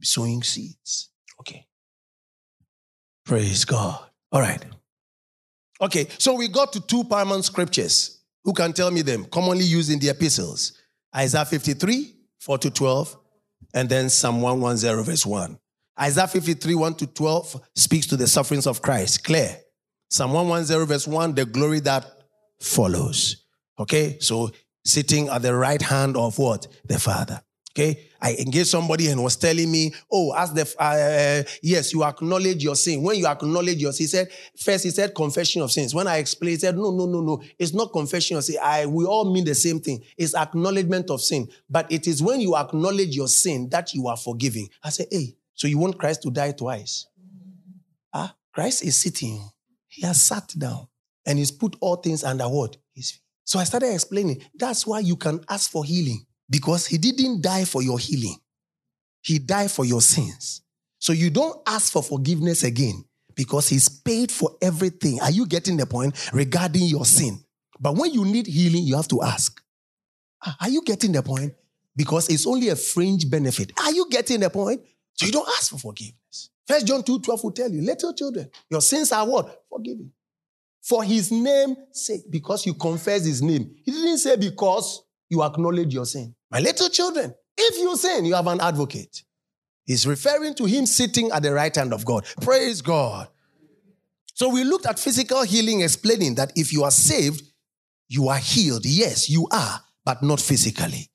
[0.00, 1.10] Sowing seeds.
[1.40, 1.66] Okay.
[3.24, 4.00] Praise God.
[4.32, 4.64] All right.
[5.80, 8.22] Okay, so we got to two paramount scriptures.
[8.44, 9.26] Who can tell me them?
[9.26, 10.72] Commonly used in the epistles
[11.14, 13.16] Isaiah 53, 4 to 12,
[13.74, 15.58] and then Psalm 110, verse 1.
[16.00, 19.24] Isaiah 53, 1 to 12 speaks to the sufferings of Christ.
[19.24, 19.56] Clear.
[20.10, 22.15] Psalm 110, verse 1, the glory that
[22.60, 23.44] follows.
[23.78, 24.50] Okay, so
[24.84, 26.66] sitting at the right hand of what?
[26.84, 27.42] The Father.
[27.76, 32.64] Okay, I engaged somebody and was telling me, "Oh, as the uh, yes, you acknowledge
[32.64, 33.02] your sin.
[33.02, 35.94] When you acknowledge your sin, he said first he said confession of sins.
[35.94, 37.42] When I explained, he said, "No, no, no, no.
[37.58, 38.56] It's not confession of sin.
[38.62, 40.02] I we all mean the same thing.
[40.16, 41.48] It's acknowledgement of sin.
[41.68, 44.70] But it is when you acknowledge your sin that you are forgiving.
[44.82, 47.06] I said, "Hey, so you want Christ to die twice?
[48.14, 49.50] Ah, Christ is sitting.
[49.86, 50.88] He has sat down
[51.26, 53.22] and he's put all things under what his feet.
[53.44, 54.42] So I started explaining.
[54.54, 58.36] That's why you can ask for healing." Because he didn't die for your healing,
[59.20, 60.62] he died for your sins.
[60.98, 65.20] So you don't ask for forgiveness again because he's paid for everything.
[65.20, 67.44] Are you getting the point regarding your sin?
[67.78, 69.60] But when you need healing, you have to ask.
[70.44, 71.52] Ah, are you getting the point?
[71.94, 73.72] Because it's only a fringe benefit.
[73.80, 74.82] Are you getting the point?
[75.14, 76.50] So you don't ask for forgiveness.
[76.66, 79.64] First John 2 12 will tell you, little children, your sins are what?
[79.68, 80.12] Forgiven.
[80.86, 83.74] For his name's sake, because you confess his name.
[83.82, 86.32] He didn't say because you acknowledge your sin.
[86.48, 89.24] My little children, if you sin, you have an advocate.
[89.84, 92.24] He's referring to him sitting at the right hand of God.
[92.40, 93.26] Praise God.
[94.34, 97.42] So we looked at physical healing, explaining that if you are saved,
[98.06, 98.86] you are healed.
[98.86, 101.10] Yes, you are, but not physically.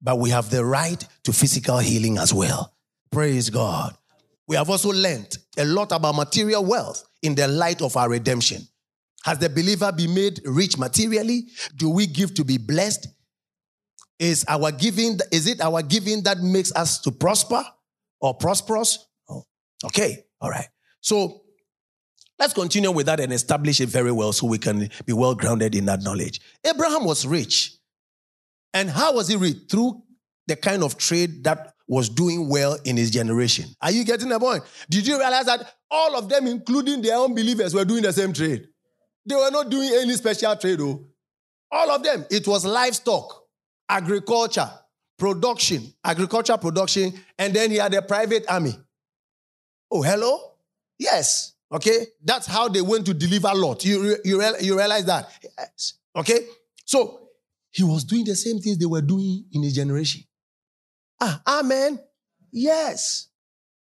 [0.00, 2.76] But we have the right to physical healing as well.
[3.10, 3.96] Praise God.
[4.52, 8.60] We have also learned a lot about material wealth in the light of our redemption.
[9.24, 11.48] Has the believer been made rich materially?
[11.74, 13.08] Do we give to be blessed?
[14.18, 17.64] Is our giving, is it our giving that makes us to prosper
[18.20, 19.06] or prosperous?
[19.26, 19.44] Oh,
[19.86, 20.68] okay, all right.
[21.00, 21.44] So
[22.38, 25.74] let's continue with that and establish it very well so we can be well grounded
[25.74, 26.42] in that knowledge.
[26.62, 27.78] Abraham was rich.
[28.74, 29.56] And how was he rich?
[29.70, 30.02] Through
[30.46, 33.66] the kind of trade that was doing well in his generation.
[33.80, 34.62] Are you getting the point?
[34.88, 38.32] Did you realize that all of them, including their own believers, were doing the same
[38.32, 38.66] trade?
[39.26, 41.06] They were not doing any special trade, though.
[41.70, 42.24] All of them.
[42.30, 43.44] It was livestock,
[43.88, 44.70] agriculture,
[45.18, 48.74] production, agriculture production, and then he had a private army.
[49.90, 50.54] Oh, hello?
[50.98, 51.54] Yes.
[51.70, 52.06] Okay.
[52.22, 53.84] That's how they went to deliver Lot.
[53.84, 55.28] You, you, you realize that?
[55.58, 55.94] Yes.
[56.16, 56.40] Okay.
[56.84, 57.28] So
[57.70, 60.22] he was doing the same things they were doing in his generation.
[61.24, 62.00] Ah, amen.
[62.50, 63.28] Yes.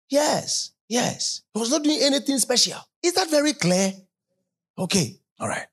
[0.10, 0.72] Yes.
[0.90, 1.42] Yes.
[1.54, 2.78] He was not doing anything special.
[3.02, 3.94] Is that very clear?
[4.78, 5.16] Okay.
[5.40, 5.66] All right.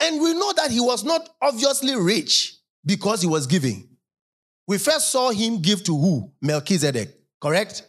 [0.00, 2.54] And we know that he was not obviously rich
[2.84, 3.88] because he was giving.
[4.68, 6.30] We first saw him give to who?
[6.40, 7.82] Melchizedek, correct?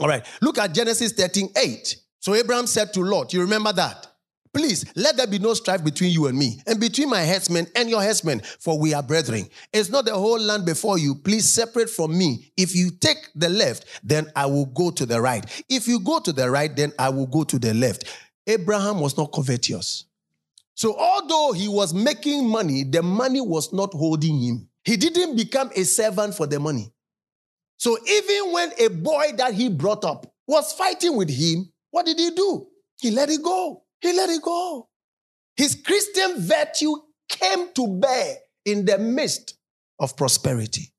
[0.00, 0.26] All right.
[0.42, 1.96] Look at Genesis 13 8.
[2.18, 4.08] So Abraham said to Lot, you remember that?
[4.56, 7.90] Please, let there be no strife between you and me, and between my headsmen and
[7.90, 9.44] your headsmen, for we are brethren.
[9.70, 11.14] It's not the whole land before you.
[11.14, 12.50] Please separate from me.
[12.56, 15.44] If you take the left, then I will go to the right.
[15.68, 18.04] If you go to the right, then I will go to the left.
[18.46, 20.06] Abraham was not covetous.
[20.72, 24.70] So, although he was making money, the money was not holding him.
[24.84, 26.90] He didn't become a servant for the money.
[27.76, 32.18] So, even when a boy that he brought up was fighting with him, what did
[32.18, 32.68] he do?
[33.02, 33.82] He let it go.
[34.06, 34.88] He let it go.
[35.56, 36.94] His Christian virtue
[37.28, 39.58] came to bear in the midst
[39.98, 40.92] of prosperity.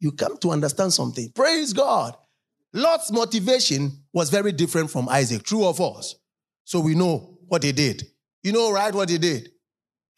[0.00, 1.30] You come to understand something.
[1.34, 2.16] Praise God.
[2.74, 5.42] Lot's motivation was very different from Isaac.
[5.44, 6.16] True or false?
[6.64, 8.04] So we know what he did.
[8.42, 9.50] You know, right, what he did?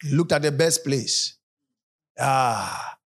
[0.01, 1.37] He looked at the best place.
[2.19, 2.97] Ah,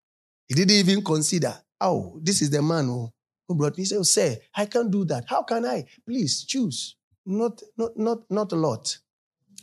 [0.47, 3.09] he didn't even consider, oh, this is the man who,
[3.47, 3.81] who brought me.
[3.81, 5.25] He said, oh, Sir, I can't do that.
[5.27, 5.85] How can I?
[6.07, 6.95] Please choose.
[7.29, 8.97] Not, not, not, not a lot.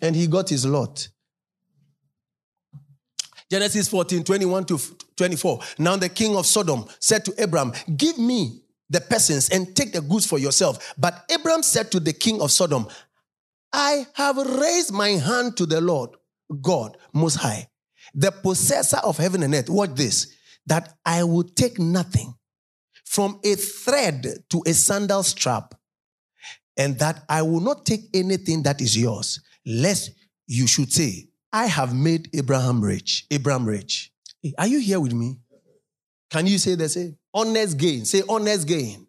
[0.00, 1.08] And he got his lot.
[3.50, 4.78] Genesis 14, 21 to
[5.16, 5.60] 24.
[5.78, 10.00] Now the king of Sodom said to Abram, Give me the persons and take the
[10.00, 10.94] goods for yourself.
[10.96, 12.86] But Abram said to the king of Sodom,
[13.72, 16.10] I have raised my hand to the Lord
[16.60, 17.68] God Most High,
[18.14, 19.68] the possessor of heaven and earth.
[19.68, 20.32] Watch this
[20.66, 22.32] that I will take nothing
[23.04, 25.74] from a thread to a sandal strap,
[26.76, 30.10] and that I will not take anything that is yours, lest
[30.46, 33.26] you should say, I have made Abraham rich.
[33.30, 34.12] Abraham rich.
[34.42, 35.38] Hey, are you here with me?
[36.30, 37.16] Can you say the same?
[37.32, 38.04] Honest gain.
[38.04, 39.06] Say honest gain.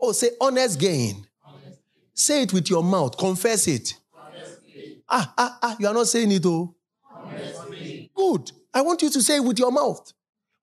[0.00, 1.26] Oh, say honest gain.
[2.14, 3.16] Say it with your mouth.
[3.16, 3.94] Confess it.
[5.08, 6.74] Ah, ah, ah, you are not saying it, oh.
[8.14, 8.52] Good.
[8.74, 10.12] I want you to say it with your mouth.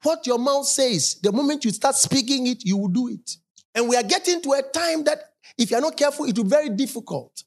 [0.04, 3.38] What your mouth says, the moment you start speaking it, you will do it.
[3.73, 5.19] And we are getting to a time that
[5.58, 7.43] if you are not careful, it will be very difficult.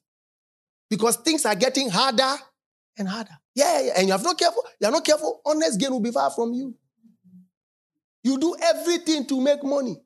[0.89, 2.35] Because things are getting harder
[2.97, 3.37] and harder.
[3.55, 6.11] Yeah, yeah, and you have not careful, you are not careful, honest gain will be
[6.11, 6.75] far from you.
[8.23, 9.97] You do everything to make money.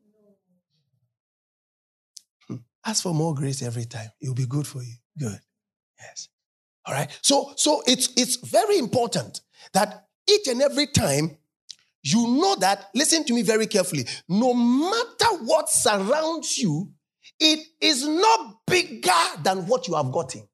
[2.47, 2.58] Hmm.
[2.86, 4.10] Ask for more grace every time.
[4.21, 4.93] It will be good for you.
[5.17, 5.39] Good.
[5.99, 6.29] Yes.
[6.86, 7.10] All right.
[7.21, 9.41] So, so it's it's very important
[9.73, 11.38] that each and every time
[12.03, 16.91] you know that, listen to me very carefully, no matter what surrounds you,
[17.39, 19.12] it is not bigger
[19.43, 20.48] than what you have gotten.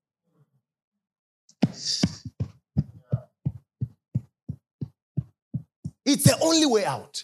[6.06, 7.24] It's the only way out.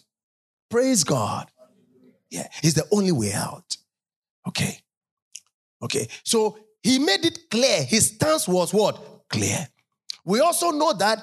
[0.69, 1.49] Praise God.
[2.29, 3.77] Yeah, it's the only way out.
[4.47, 4.79] Okay.
[5.81, 6.07] Okay.
[6.23, 7.83] So he made it clear.
[7.83, 9.23] His stance was what?
[9.29, 9.67] Clear.
[10.23, 11.19] We also know that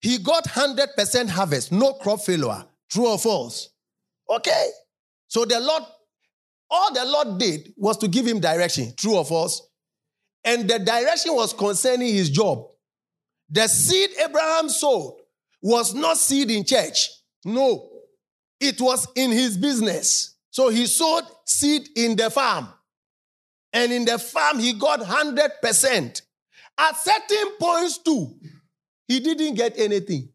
[0.00, 2.64] he got 100% harvest, no crop failure.
[2.88, 3.70] True or false?
[4.28, 4.70] Okay.
[5.28, 5.82] So the Lord,
[6.70, 8.92] all the Lord did was to give him direction.
[8.96, 9.68] True or false?
[10.44, 12.66] And the direction was concerning his job.
[13.50, 15.16] The seed Abraham sowed
[15.60, 17.08] was not seed in church.
[17.44, 17.90] No.
[18.60, 20.36] It was in his business.
[20.50, 22.68] So he sowed seed in the farm.
[23.72, 26.22] And in the farm, he got 100%.
[26.78, 28.34] At certain points, too,
[29.06, 30.28] he didn't get anything.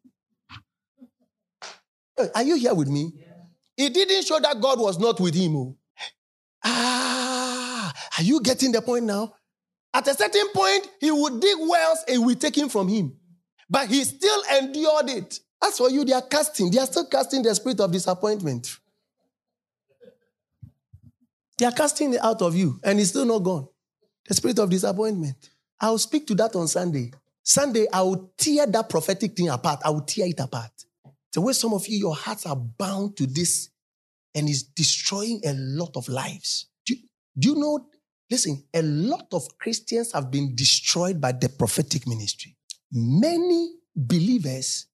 [2.33, 3.11] Are you here with me?
[3.75, 5.55] He didn't show that God was not with him.
[5.55, 5.75] Oh.
[6.65, 9.33] Ah, are you getting the point now?
[9.93, 13.15] At a certain point, he would dig wells and we take him from him.
[13.69, 15.39] But he still endured it.
[15.63, 16.69] As for you, they are casting.
[16.69, 18.77] They are still casting the spirit of disappointment.
[21.57, 23.67] They are casting it out of you, and it's still not gone.
[24.27, 25.49] The spirit of disappointment.
[25.79, 27.11] I'll speak to that on Sunday.
[27.43, 29.79] Sunday, I will tear that prophetic thing apart.
[29.85, 30.71] I will tear it apart.
[31.31, 33.69] The way some of you, your hearts are bound to this
[34.35, 36.67] and is destroying a lot of lives.
[36.85, 36.95] Do,
[37.39, 37.87] do you know?
[38.29, 42.57] Listen, a lot of Christians have been destroyed by the prophetic ministry.
[42.91, 44.87] Many believers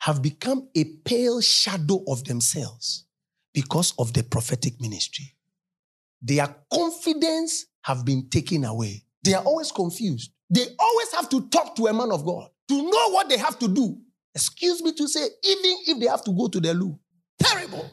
[0.00, 3.06] have become a pale shadow of themselves
[3.52, 5.34] because of the prophetic ministry.
[6.20, 9.04] Their confidence have been taken away.
[9.22, 10.30] They are always confused.
[10.50, 13.58] They always have to talk to a man of God to know what they have
[13.58, 13.98] to do.
[14.34, 16.98] Excuse me to say, even if they have to go to the loo.
[17.38, 17.90] Terrible.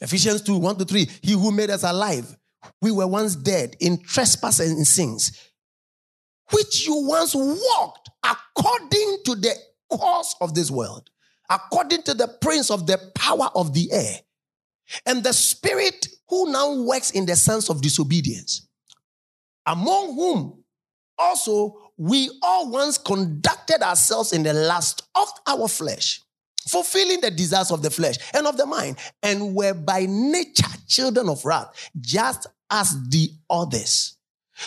[0.00, 1.08] Ephesians 2 1 to 3.
[1.22, 2.36] He who made us alive,
[2.80, 5.50] we were once dead in trespasses and sins,
[6.52, 9.54] which you once walked according to the
[9.90, 11.10] course of this world,
[11.48, 14.16] according to the prince of the power of the air,
[15.06, 18.68] and the spirit who now works in the sense of disobedience,
[19.66, 20.64] among whom
[21.18, 26.22] also we all once conducted ourselves in the lust of our flesh,
[26.68, 31.28] fulfilling the desires of the flesh and of the mind, and were by nature children
[31.28, 34.16] of wrath, just as the others.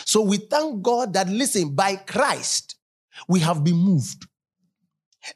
[0.04, 2.76] So we thank God that, listen, by Christ,
[3.28, 4.26] we have been moved.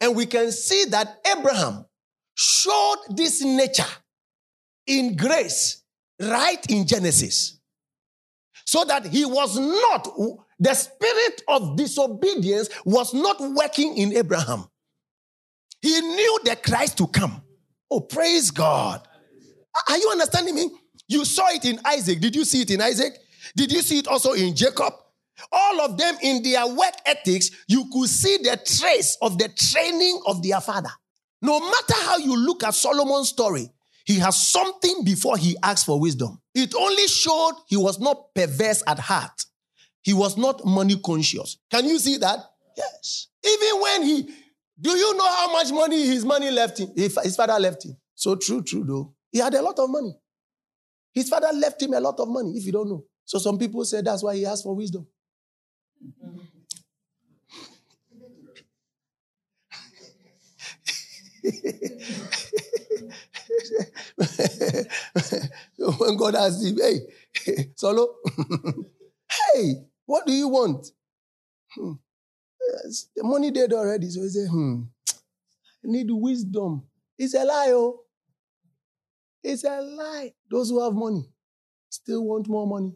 [0.00, 1.86] And we can see that Abraham
[2.34, 3.84] showed this nature
[4.86, 5.82] in grace
[6.20, 7.58] right in Genesis.
[8.64, 10.08] So that he was not,
[10.58, 14.66] the spirit of disobedience was not working in Abraham.
[15.80, 17.42] He knew the Christ to come.
[17.90, 19.06] Oh, praise God.
[19.88, 20.70] Are you understanding me?
[21.06, 22.20] You saw it in Isaac.
[22.20, 23.16] Did you see it in Isaac?
[23.56, 24.92] Did you see it also in Jacob?
[25.52, 30.20] All of them in their work ethics, you could see the trace of the training
[30.26, 30.90] of their father.
[31.40, 33.70] No matter how you look at Solomon's story,
[34.08, 36.40] He has something before he asks for wisdom.
[36.54, 39.44] It only showed he was not perverse at heart.
[40.02, 41.58] He was not money conscious.
[41.70, 42.38] Can you see that?
[42.74, 43.26] Yes.
[43.44, 44.30] Even when he,
[44.80, 46.90] do you know how much money his money left him?
[46.96, 47.96] His father left him.
[48.14, 49.14] So true, true though.
[49.32, 50.14] He had a lot of money.
[51.12, 53.04] His father left him a lot of money, if you don't know.
[53.24, 55.06] So some people say that's why he asked for wisdom.
[65.98, 68.14] when God asked him, hey, Solo,
[69.54, 69.74] hey,
[70.06, 70.86] what do you want?
[71.74, 71.92] Hmm.
[73.16, 74.08] The money dead already.
[74.10, 76.84] So he said, hmm, I need wisdom.
[77.18, 78.00] It's a lie, oh.
[79.42, 80.34] It's a lie.
[80.50, 81.30] Those who have money
[81.88, 82.92] still want more money.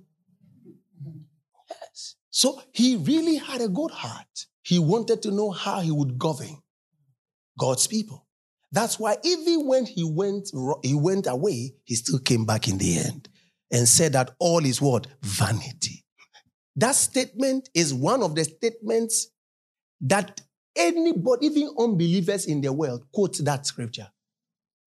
[1.70, 2.16] Yes.
[2.30, 4.46] So he really had a good heart.
[4.62, 6.56] He wanted to know how he would govern
[7.58, 8.26] God's people.
[8.70, 10.50] That's why even when he went,
[10.82, 13.28] he went away, he still came back in the end
[13.70, 15.06] and said that all is what?
[15.22, 16.04] Vanity.
[16.76, 19.28] That statement is one of the statements
[20.02, 20.40] that
[20.76, 24.08] anybody, even unbelievers in the world, quote that scripture.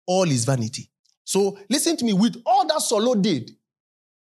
[0.08, 0.90] All is vanity.
[1.24, 3.52] So listen to me, with all that Solo did,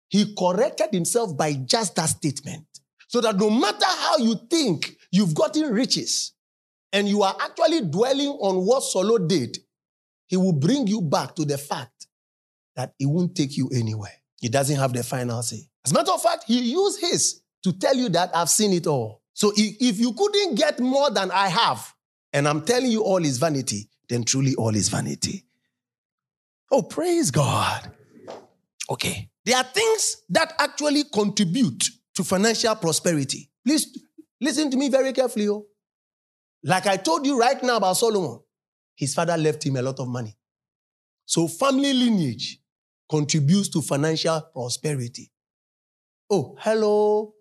[0.09, 2.65] he corrected himself by just that statement.
[3.07, 6.33] So that no matter how you think you've gotten riches,
[6.93, 9.57] and you are actually dwelling on what Solo did,
[10.27, 12.07] he will bring you back to the fact
[12.75, 14.13] that it won't take you anywhere.
[14.39, 15.67] He doesn't have the final say.
[15.85, 18.87] As a matter of fact, he used his to tell you that I've seen it
[18.87, 19.21] all.
[19.37, 21.93] So if you couldn't get more than I have,
[22.33, 25.45] and I'm telling you all is vanity, then truly all is vanity.
[26.71, 27.91] Oh, praise God.
[28.89, 29.29] Okay.
[29.45, 31.83] There are things that actually contribute
[32.15, 33.51] to financial prosperity.
[33.63, 33.95] Please
[34.41, 35.49] listen to me very carefully.
[35.49, 35.67] Oh.
[36.63, 38.39] Like I told you right now about Solomon,
[38.95, 40.35] his father left him a lot of money.
[41.25, 42.59] So family lineage
[43.07, 45.31] contributes to financial prosperity.
[46.27, 47.35] Oh, hello.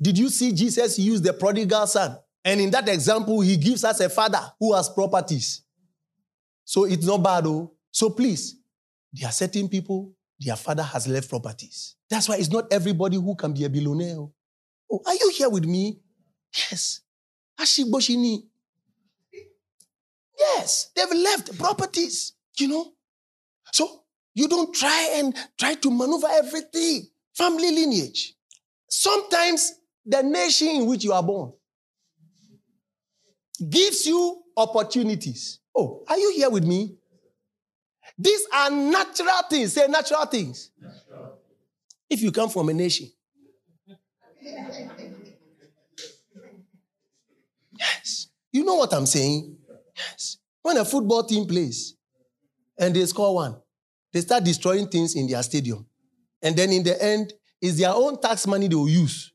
[0.00, 2.18] Did you see Jesus use the prodigal son?
[2.44, 5.62] And in that example, he gives us a father who has properties.
[6.64, 7.72] So it's not bad, oh.
[7.90, 8.56] So please,
[9.12, 11.96] there are certain people, their father has left properties.
[12.10, 14.16] That's why it's not everybody who can be a billionaire.
[14.18, 14.32] Oh,
[14.90, 16.00] oh are you here with me?
[16.52, 17.00] Yes.
[17.58, 18.44] Ashiboshini.
[20.38, 22.92] Yes, they've left properties, you know.
[23.72, 24.02] So
[24.34, 27.06] you don't try and try to maneuver everything.
[27.34, 28.34] Family lineage.
[28.88, 29.72] Sometimes
[30.04, 31.52] the nation in which you are born
[33.68, 35.60] gives you opportunities.
[35.74, 36.96] Oh, are you here with me?
[38.18, 39.72] These are natural things.
[39.72, 40.70] Say natural things.
[40.80, 41.38] Natural.
[42.08, 43.10] If you come from a nation.
[47.76, 48.28] Yes.
[48.52, 49.56] You know what I'm saying?
[49.96, 50.38] Yes.
[50.62, 51.96] When a football team plays
[52.78, 53.56] and they score one,
[54.12, 55.86] they start destroying things in their stadium.
[56.40, 59.32] And then in the end, it's their own tax money they will use.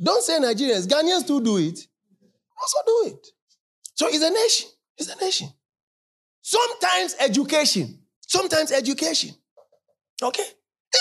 [0.00, 1.78] Don't say Nigerians, Ghanaians too do it.
[2.60, 3.26] Also do it.
[3.94, 4.70] So it's a nation.
[4.96, 5.48] It's a nation.
[6.42, 7.98] Sometimes education.
[8.20, 9.30] Sometimes education.
[10.22, 10.44] Okay?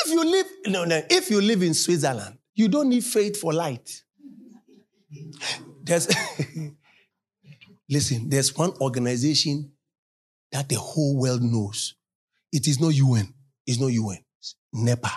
[0.06, 3.54] If you live, no, no, if you live in Switzerland, you don't need faith for
[3.54, 4.04] light.
[5.84, 6.08] There's
[7.90, 9.72] Listen, there's one organization
[10.52, 11.96] that the whole world knows.
[12.52, 13.34] It is not UN.
[13.66, 14.18] It's not UN.
[14.40, 15.12] It's NEPA.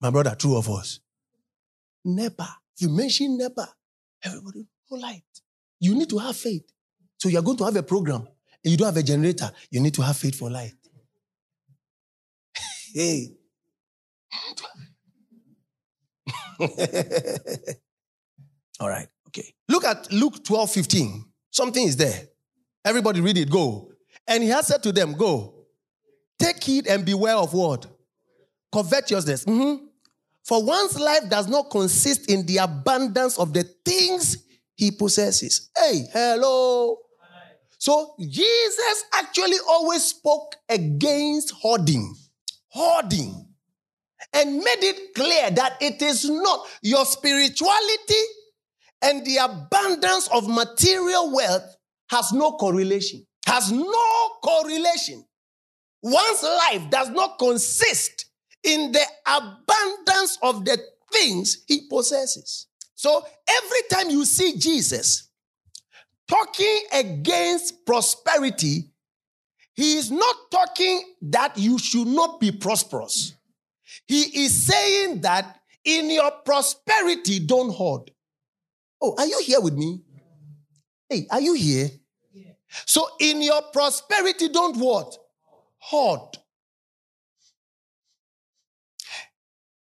[0.00, 1.00] My brother, two of us.
[2.06, 2.48] NEPA.
[2.78, 3.68] You mention NEPA,
[4.24, 5.22] everybody no light.
[5.80, 6.64] You need to have faith.
[7.18, 8.26] So you're going to have a program
[8.64, 9.50] and you don't have a generator.
[9.70, 10.74] You need to have faith for light.
[12.94, 13.34] hey.
[18.80, 19.08] All right.
[19.28, 19.54] Okay.
[19.68, 21.24] Look at Luke 12, 15.
[21.50, 22.28] Something is there.
[22.84, 23.50] Everybody read it.
[23.50, 23.90] Go.
[24.26, 25.66] And he has said to them, Go.
[26.38, 27.86] Take heed and beware of what?
[28.72, 29.44] Covetousness.
[29.46, 29.85] Mm-hmm.
[30.46, 34.44] For one's life does not consist in the abundance of the things
[34.76, 35.70] he possesses.
[35.76, 36.98] Hey, hello.
[37.78, 42.14] So Jesus actually always spoke against hoarding.
[42.68, 43.48] Hoarding.
[44.32, 48.22] And made it clear that it is not your spirituality
[49.02, 51.76] and the abundance of material wealth
[52.10, 53.26] has no correlation.
[53.46, 55.24] Has no correlation.
[56.02, 58.25] One's life does not consist
[58.66, 60.78] in the abundance of the
[61.12, 62.66] things he possesses.
[62.94, 65.28] So every time you see Jesus
[66.28, 68.90] talking against prosperity,
[69.74, 73.34] he is not talking that you should not be prosperous.
[74.06, 78.10] He is saying that in your prosperity, don't hoard.
[79.00, 80.02] Oh, are you here with me?
[81.08, 81.90] Hey, are you here?
[82.86, 85.16] So in your prosperity, don't what?
[85.78, 86.38] Hoard.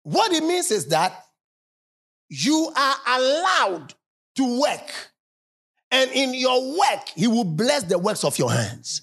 [0.06, 1.20] What it means is that
[2.28, 3.92] you are allowed
[4.36, 4.92] to work.
[5.90, 9.02] And in your work, he will bless the works of your hands.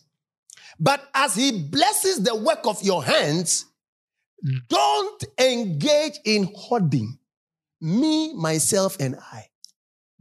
[0.80, 3.66] But as he blesses the work of your hands,
[4.70, 7.20] don't engage in hoarding.
[7.82, 9.48] Me, myself, and I.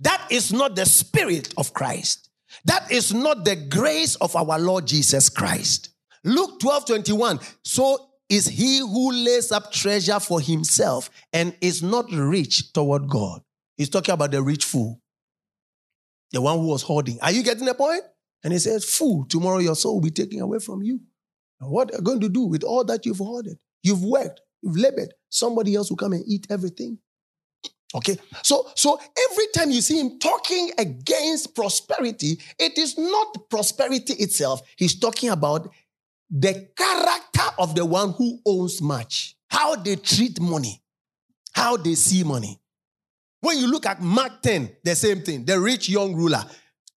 [0.01, 2.29] That is not the spirit of Christ.
[2.65, 5.91] That is not the grace of our Lord Jesus Christ.
[6.25, 7.39] Luke 12 21.
[7.63, 13.43] So is he who lays up treasure for himself and is not rich toward God.
[13.77, 15.03] He's talking about the rich fool,
[16.31, 17.19] the one who was hoarding.
[17.21, 18.01] Are you getting the point?
[18.43, 21.01] And he says, Fool, tomorrow your soul will be taken away from you.
[21.59, 23.59] What are you going to do with all that you've hoarded?
[23.83, 25.13] You've worked, you've labored.
[25.29, 26.99] Somebody else will come and eat everything.
[27.95, 28.99] Okay, so so
[29.31, 34.63] every time you see him talking against prosperity, it is not prosperity itself.
[34.77, 35.71] He's talking about
[36.33, 40.83] the character of the one who owns much, how they treat money,
[41.53, 42.59] how they see money.
[43.41, 46.43] When you look at Mark 10, the same thing, the rich young ruler.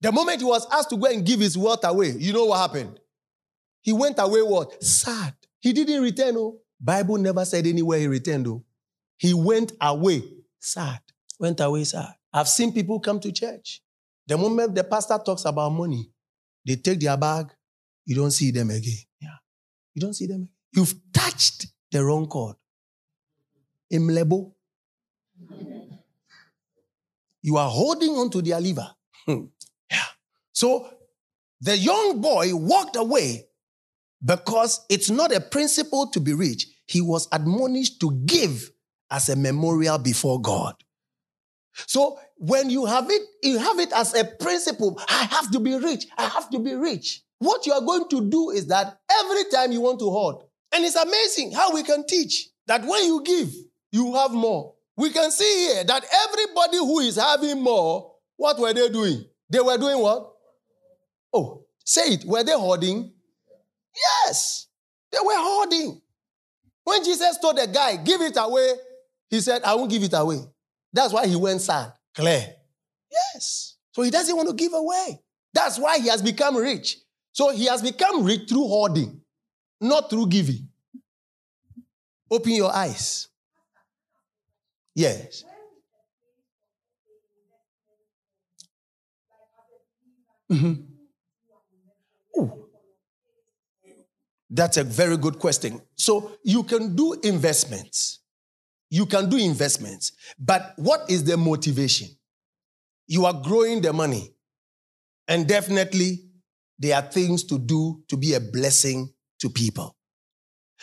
[0.00, 2.58] The moment he was asked to go and give his wealth away, you know what
[2.58, 2.98] happened?
[3.82, 4.82] He went away what?
[4.82, 5.34] Sad.
[5.60, 6.36] He didn't return.
[6.36, 6.58] Oh.
[6.80, 8.46] Bible never said anywhere he returned.
[8.46, 8.64] Oh.
[9.18, 10.22] He went away
[10.60, 11.00] sad.
[11.38, 12.14] Went away sad.
[12.32, 13.82] I've seen people come to church.
[14.26, 16.10] The moment the pastor talks about money,
[16.66, 17.52] they take their bag,
[18.04, 19.05] you don't see them again.
[19.96, 20.50] You don't see them.
[20.74, 22.56] You've touched the wrong chord.
[23.90, 24.52] Imlebo.
[27.40, 28.90] You are holding on to their liver.
[29.24, 29.44] Hmm.
[29.90, 30.04] yeah.
[30.52, 30.90] So
[31.62, 33.46] the young boy walked away
[34.22, 36.66] because it's not a principle to be rich.
[36.86, 38.70] He was admonished to give
[39.10, 40.74] as a memorial before God.
[41.86, 45.00] So when you have it, you have it as a principle.
[45.08, 46.06] I have to be rich.
[46.18, 47.22] I have to be rich.
[47.38, 50.36] What you are going to do is that every time you want to hoard,
[50.72, 53.52] and it's amazing how we can teach that when you give,
[53.92, 54.74] you have more.
[54.96, 59.24] We can see here that everybody who is having more, what were they doing?
[59.48, 60.32] They were doing what?
[61.32, 62.24] Oh, say it.
[62.24, 63.12] Were they hoarding?
[64.26, 64.66] Yes,
[65.12, 66.00] they were hoarding.
[66.84, 68.72] When Jesus told the guy, give it away,
[69.28, 70.38] he said, I won't give it away.
[70.92, 71.92] That's why he went sad.
[72.14, 72.54] Clear.
[73.10, 73.76] Yes.
[73.92, 75.20] So he doesn't want to give away.
[75.52, 76.98] That's why he has become rich.
[77.36, 79.20] So he has become rich through hoarding,
[79.78, 80.70] not through giving.
[82.30, 83.28] Open your eyes.
[84.94, 85.44] Yes.
[90.50, 90.80] Mm-hmm.
[94.48, 95.82] That's a very good question.
[95.94, 98.20] So you can do investments.
[98.88, 102.08] You can do investments, but what is the motivation?
[103.06, 104.32] You are growing the money,
[105.28, 106.25] and definitely
[106.78, 109.96] there are things to do to be a blessing to people.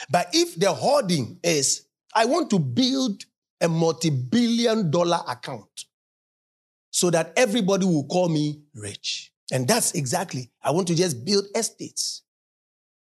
[0.09, 1.85] But if the hoarding is,
[2.15, 3.25] I want to build
[3.61, 5.85] a multi billion dollar account
[6.89, 9.31] so that everybody will call me rich.
[9.51, 12.21] And that's exactly, I want to just build estates.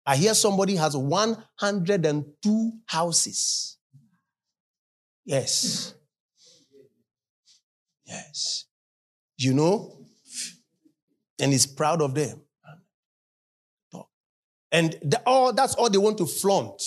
[0.07, 3.77] I hear somebody has 102 houses.
[5.25, 5.95] Yes.
[8.07, 8.65] Yes.
[9.37, 9.99] You know?
[11.39, 12.41] And he's proud of them.
[14.73, 16.83] And the, oh, that's all they want to flaunt.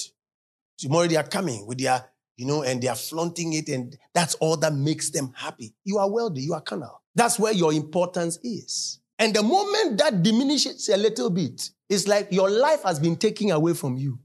[0.78, 2.04] Tomorrow they are coming with their,
[2.38, 5.76] you know, and they are flaunting it, and that's all that makes them happy.
[5.84, 7.02] You are wealthy, you are carnal.
[7.16, 9.00] That's where your importance is.
[9.20, 13.52] And the moment that diminishes a little bit, it's like your life has been taken
[13.52, 14.20] away from you.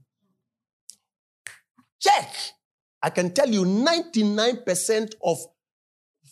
[1.99, 2.33] Check.
[3.01, 5.37] I can tell you 99% of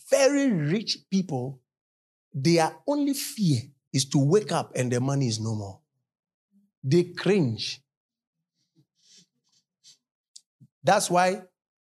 [0.09, 1.61] very rich people,
[2.33, 3.59] their only fear
[3.93, 5.79] is to wake up and their money is no more.
[6.89, 7.81] They cringe.
[10.81, 11.41] That's why,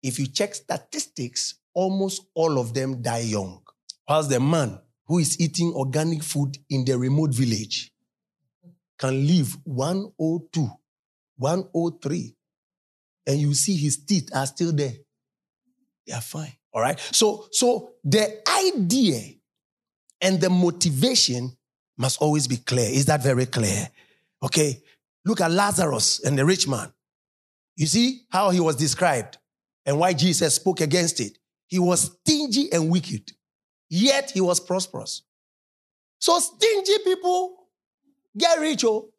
[0.02, 3.62] if you check statistics, almost all of them die young.
[4.06, 7.90] Whilst the man who is eating organic food in the remote village
[8.98, 10.68] can live 102,
[11.38, 12.36] 103,
[13.28, 14.92] and you see his teeth are still there.
[16.06, 16.52] They are fine.
[16.74, 16.98] All right.
[17.12, 19.36] So, so the idea
[20.20, 21.56] and the motivation
[21.96, 22.90] must always be clear.
[22.90, 23.88] Is that very clear?
[24.42, 24.81] Okay.
[25.24, 26.92] Look at Lazarus and the rich man.
[27.76, 29.38] You see how he was described
[29.86, 31.38] and why Jesus spoke against it.
[31.68, 33.32] He was stingy and wicked,
[33.88, 35.22] yet he was prosperous.
[36.18, 37.68] So stingy people
[38.36, 39.10] get rich, oh.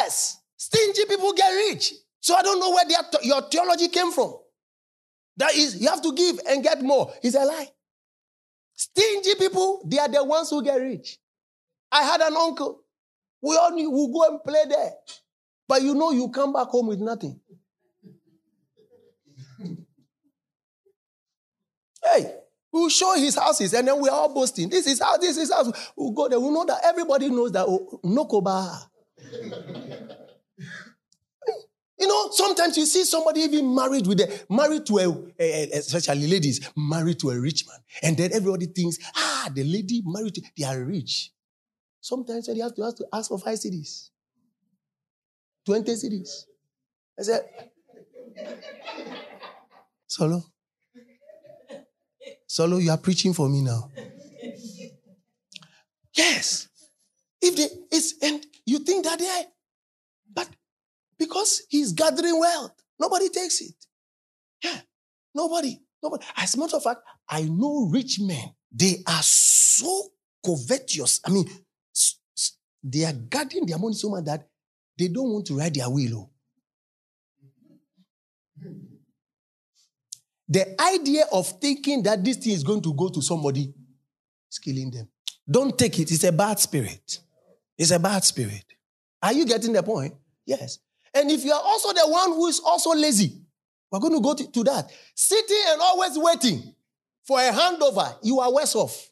[0.00, 0.40] Yes.
[0.56, 1.94] Stingy people get rich.
[2.20, 2.84] So I don't know where
[3.22, 4.34] your theology came from.
[5.36, 7.12] That is, you have to give and get more.
[7.22, 7.68] It's a lie.
[8.74, 11.18] Stingy people, they are the ones who get rich.
[11.92, 12.82] I had an uncle.
[13.40, 14.92] We all knew we'll go and play there.
[15.66, 17.40] But you know, you come back home with nothing.
[22.12, 22.34] hey,
[22.72, 24.68] we'll show his houses and then we're all boasting.
[24.68, 25.70] This is how this is house.
[25.96, 26.40] We'll go there.
[26.40, 28.88] We know that everybody knows that oh, no koba.
[32.00, 35.08] You know, sometimes you see somebody even married with a married to a,
[35.40, 39.64] a, a, especially ladies married to a rich man, and then everybody thinks, ah, the
[39.64, 41.32] lady married to they are rich.
[42.08, 44.08] Sometimes they have to, to ask for five cedis,
[45.66, 46.44] twenty cedis.
[47.18, 47.42] I said,
[50.06, 50.42] Solo,
[52.46, 53.90] Solo, you are preaching for me now.
[56.14, 56.68] Yes,
[57.42, 59.44] if they it's and you think that they,
[60.34, 60.48] but
[61.18, 62.72] because he's gathering wealth.
[62.98, 63.74] Nobody takes it.
[64.64, 64.80] Yeah.
[65.34, 65.78] Nobody.
[66.02, 66.24] Nobody.
[66.36, 68.54] As a matter of fact, I know rich men.
[68.72, 70.08] They are so
[70.44, 71.20] covetous.
[71.26, 71.46] I mean,
[72.82, 74.48] they are guarding their money so much that
[74.98, 76.16] they don't want to ride their wheel.
[76.16, 76.30] Oh.
[80.48, 83.72] The idea of thinking that this thing is going to go to somebody
[84.50, 85.08] is killing them.
[85.48, 86.10] Don't take it.
[86.10, 87.18] It's a bad spirit.
[87.76, 88.64] It's a bad spirit.
[89.22, 90.14] Are you getting the point?
[90.46, 90.78] Yes.
[91.12, 93.42] And if you are also the one who is also lazy,
[93.90, 94.90] we're going to go to, to that.
[95.14, 96.74] Sitting and always waiting
[97.24, 99.07] for a handover, you are worse off.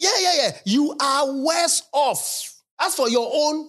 [0.00, 0.50] Yeah, yeah, yeah.
[0.64, 2.54] You are worse off.
[2.80, 3.68] As for your own,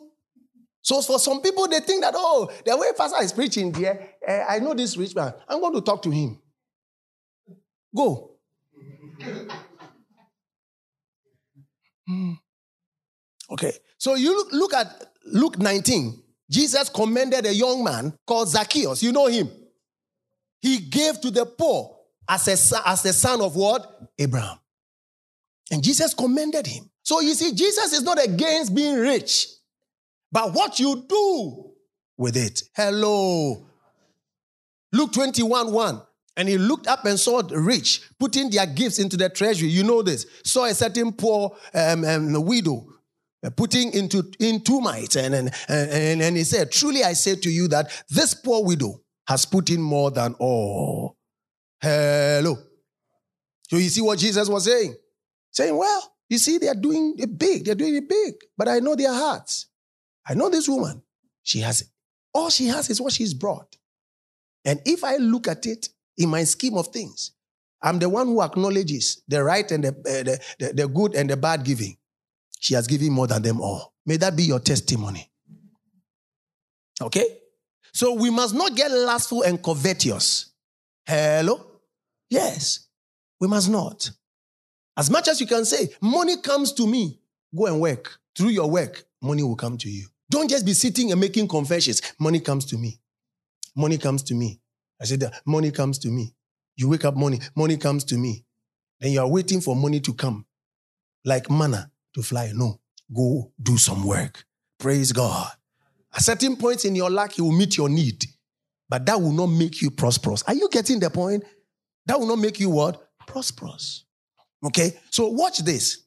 [0.81, 4.45] so for some people, they think that, oh, the way pastor is preaching there, uh,
[4.49, 5.33] I know this rich man.
[5.47, 6.39] I'm going to talk to him.
[7.95, 8.31] Go.
[12.07, 12.33] Hmm.
[13.51, 13.73] Okay.
[13.97, 16.23] So you look, look at Luke 19.
[16.49, 19.03] Jesus commended a young man called Zacchaeus.
[19.03, 19.49] You know him.
[20.61, 23.99] He gave to the poor as a, as the son of what?
[24.17, 24.60] Abraham.
[25.71, 26.89] And Jesus commended him.
[27.03, 29.47] So you see, Jesus is not against being rich,
[30.31, 31.71] but what you do
[32.17, 32.61] with it.
[32.75, 33.65] Hello.
[34.91, 36.01] Luke 21 1.
[36.37, 39.69] And he looked up and saw the rich putting their gifts into the treasury.
[39.69, 40.25] You know this.
[40.45, 42.87] Saw a certain poor um, um, widow
[43.43, 45.15] uh, putting into in two mites.
[45.17, 49.01] And, and, and, and he said, Truly I say to you that this poor widow
[49.27, 51.17] has put in more than all.
[51.81, 52.57] Hello.
[53.69, 54.95] So you see what Jesus was saying?
[55.51, 58.95] Saying, Well, you see, they're doing it big, they're doing it big, but I know
[58.95, 59.67] their hearts.
[60.27, 61.01] I know this woman.
[61.43, 61.91] She has
[62.33, 63.75] all she has is what she's brought.
[64.63, 67.31] And if I look at it in my scheme of things,
[67.81, 71.29] I'm the one who acknowledges the right and the, uh, the, the, the good and
[71.29, 71.97] the bad giving.
[72.59, 73.93] She has given more than them all.
[74.05, 75.29] May that be your testimony.
[77.01, 77.39] Okay?
[77.93, 80.51] So we must not get lustful and covetous.
[81.05, 81.65] Hello?
[82.29, 82.87] Yes,
[83.39, 84.11] we must not.
[85.01, 87.19] As much as you can say, money comes to me,
[87.57, 88.19] go and work.
[88.37, 90.05] Through your work, money will come to you.
[90.29, 92.03] Don't just be sitting and making confessions.
[92.19, 92.99] Money comes to me.
[93.75, 94.61] Money comes to me.
[95.01, 96.35] I said, money comes to me.
[96.75, 98.45] You wake up, money, money comes to me.
[98.99, 100.45] Then you are waiting for money to come.
[101.25, 102.51] Like manna to fly.
[102.53, 102.79] No,
[103.11, 104.45] go do some work.
[104.77, 105.49] Praise God.
[106.13, 108.23] At certain points in your life, He will meet your need,
[108.87, 110.43] but that will not make you prosperous.
[110.43, 111.43] Are you getting the point?
[112.05, 113.03] That will not make you what?
[113.25, 114.05] Prosperous.
[114.63, 116.03] Okay, so watch this.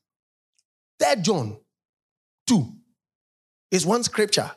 [0.99, 1.57] Third John
[2.47, 2.73] 2
[3.71, 4.51] is one scripture.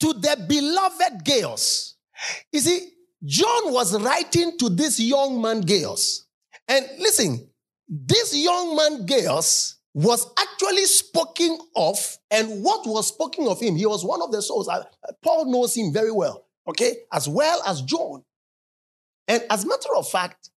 [0.00, 1.96] To the beloved Gaius.
[2.52, 2.88] You see,
[3.24, 6.26] John was writing to this young man Gaius.
[6.68, 7.48] And listen,
[7.88, 11.98] this young man, Gaius, was actually spoken of,
[12.30, 14.68] and what was spoken of him, he was one of the souls.
[14.68, 14.84] Uh,
[15.22, 18.24] Paul knows him very well, okay, as well as John.
[19.28, 20.50] And as a matter of fact,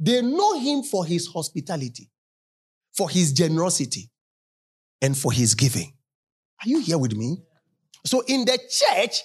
[0.00, 2.10] they know him for his hospitality,
[2.96, 4.10] for his generosity,
[5.02, 5.92] and for his giving.
[6.64, 7.42] Are you here with me?
[8.04, 9.20] So in the church,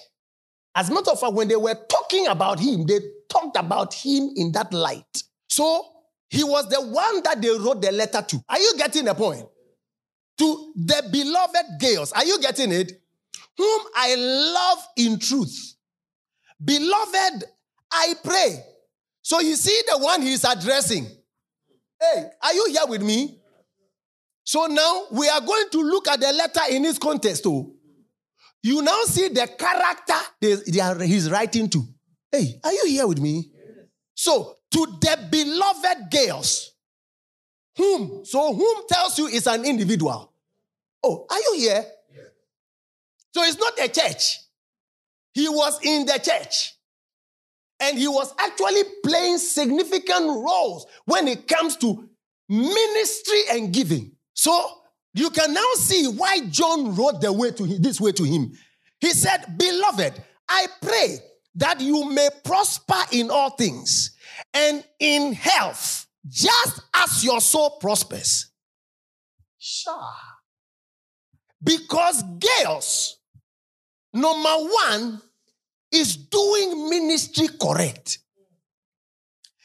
[0.74, 3.00] as a matter of fact, when they were talking about him, they
[3.30, 5.22] talked about him in that light.
[5.48, 5.82] So
[6.28, 8.44] he was the one that they wrote the letter to.
[8.48, 9.46] Are you getting the point?
[10.38, 12.12] To the beloved Gaius.
[12.12, 12.92] Are you getting it?
[13.56, 15.74] Whom I love in truth.
[16.62, 17.44] Beloved,
[17.90, 18.62] I pray.
[19.26, 21.04] So you see the one he's addressing.
[22.00, 23.40] Hey, are you here with me?
[24.44, 27.42] So now we are going to look at the letter in its context.
[27.44, 27.74] Oh.
[28.62, 31.82] You now see the character they, they are, he's writing to.
[32.30, 33.50] Hey, are you here with me?
[34.14, 36.70] So to the beloved Gaius.
[37.78, 38.24] Whom?
[38.24, 40.32] So whom tells you is an individual.
[41.02, 41.84] Oh, are you here?
[43.34, 44.38] So it's not a church.
[45.34, 46.75] He was in the church.
[47.80, 52.08] And he was actually playing significant roles when it comes to
[52.48, 54.12] ministry and giving.
[54.32, 54.68] So
[55.14, 58.52] you can now see why John wrote the way to him, this way to him.
[59.00, 61.18] He said, Beloved, I pray
[61.56, 64.16] that you may prosper in all things
[64.52, 68.50] and in health, just as your soul prospers.
[69.58, 70.12] Sure.
[71.62, 73.18] Because Gaius,
[74.12, 75.22] number one,
[76.00, 78.18] is doing ministry correct.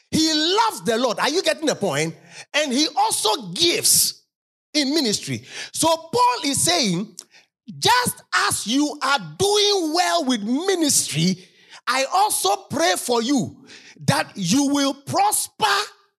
[0.09, 1.19] He loves the Lord.
[1.19, 2.15] Are you getting the point?
[2.53, 4.25] And he also gives
[4.73, 5.43] in ministry.
[5.71, 7.15] So Paul is saying,
[7.77, 11.47] just as you are doing well with ministry,
[11.87, 13.65] I also pray for you
[14.05, 15.65] that you will prosper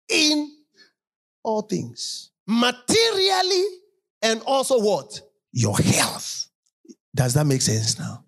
[0.09, 0.51] in
[1.43, 3.65] all things, materially
[4.23, 5.21] and also what?
[5.53, 6.49] Your health.
[7.15, 8.22] Does that make sense now?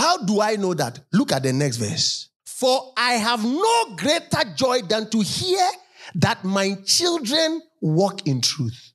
[0.00, 0.98] How do I know that?
[1.12, 2.30] Look at the next verse.
[2.46, 5.68] For I have no greater joy than to hear
[6.14, 8.94] that my children walk in truth.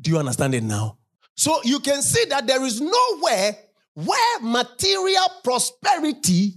[0.00, 0.98] Do you understand it now?
[1.36, 3.56] So you can see that there is nowhere
[3.94, 6.54] where material prosperity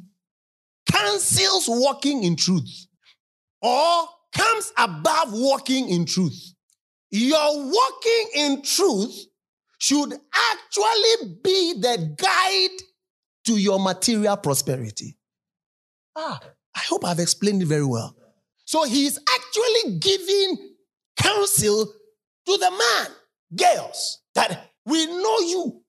[0.91, 2.87] cancels walking in truth
[3.61, 6.55] or comes above walking in truth.
[7.11, 9.27] Your walking in truth
[9.77, 12.83] should actually be the guide
[13.45, 15.17] to your material prosperity.
[16.15, 16.39] Ah,
[16.75, 18.15] I hope I've explained it very well.
[18.65, 20.75] So he's actually giving
[21.17, 23.15] counsel to the man,
[23.55, 25.81] Gaius, that we know you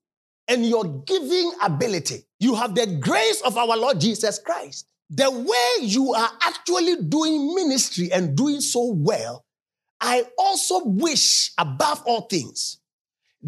[0.49, 2.25] and your giving ability.
[2.41, 4.87] You have the grace of our Lord Jesus Christ.
[5.11, 9.45] The way you are actually doing ministry and doing so well,
[10.01, 12.78] I also wish above all things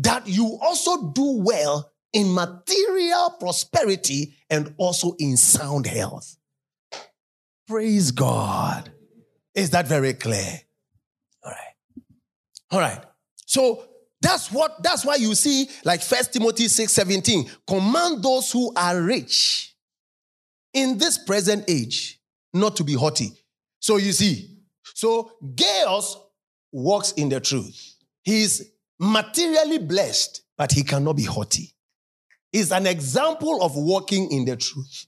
[0.03, 6.37] that you also do well in material prosperity and also in sound health.
[7.69, 8.91] Praise God.
[9.55, 10.61] Is that very clear?
[11.45, 12.05] All right.
[12.73, 13.05] All right.
[13.47, 13.85] So
[14.21, 17.51] that's what that's why you see like First Timothy 6 17.
[17.67, 19.75] Command those who are rich
[20.73, 22.21] in this present age
[22.53, 23.33] not to be haughty.
[23.81, 24.59] So you see,
[24.95, 26.17] so Gaius
[26.73, 27.97] walks in the truth.
[28.23, 28.71] He's
[29.01, 31.73] materially blessed, but he cannot be haughty.
[32.53, 35.07] Is an example of walking in the truth.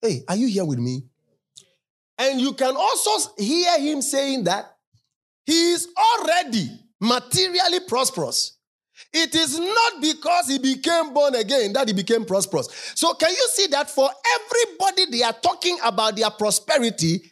[0.00, 1.04] Hey, are you here with me?
[2.18, 4.76] And you can also hear him saying that
[5.44, 6.68] he is already
[7.00, 8.58] materially prosperous.
[9.12, 12.68] It is not because he became born again that he became prosperous.
[12.94, 17.22] So, can you see that for everybody they are talking about their prosperity,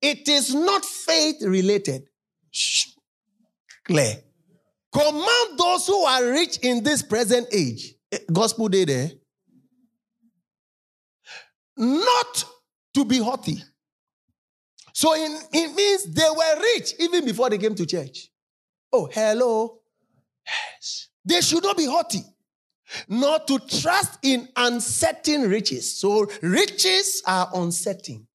[0.00, 2.02] it is not faith related?
[2.50, 2.86] Shh.
[3.84, 4.22] Clear.
[4.98, 7.94] Command those who are rich in this present age.
[8.10, 9.10] Eh, gospel day there.
[11.76, 12.44] Not
[12.94, 13.62] to be haughty.
[14.92, 18.28] So in, it means they were rich even before they came to church.
[18.92, 19.78] Oh, hello.
[20.44, 21.08] Yes.
[21.24, 22.22] They should not be haughty,
[23.06, 26.00] not to trust in uncertain riches.
[26.00, 28.26] So riches are uncertain.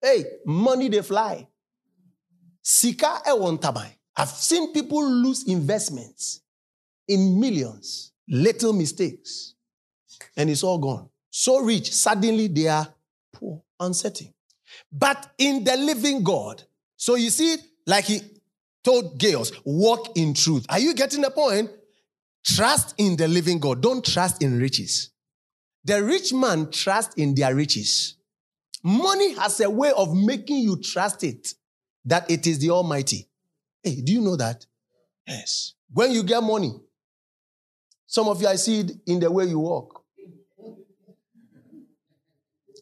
[0.00, 1.48] Hey, money they fly.
[2.62, 3.90] Sika e tabai.
[4.16, 6.40] I've seen people lose investments
[7.08, 9.54] in millions, little mistakes,
[10.36, 11.08] and it's all gone.
[11.30, 12.86] So rich, suddenly they are
[13.32, 14.32] poor, uncertain.
[14.92, 16.62] But in the living God,
[16.96, 17.56] so you see,
[17.86, 18.20] like he
[18.84, 20.64] told Gaius, walk in truth.
[20.68, 21.70] Are you getting the point?
[22.46, 23.82] Trust in the living God.
[23.82, 25.10] Don't trust in riches.
[25.84, 28.16] The rich man trusts in their riches.
[28.82, 31.54] Money has a way of making you trust it,
[32.04, 33.28] that it is the Almighty.
[33.84, 34.64] Hey, do you know that?
[35.26, 35.74] Yes.
[35.92, 36.72] When you get money,
[38.06, 40.02] some of you, I see it in the way you walk.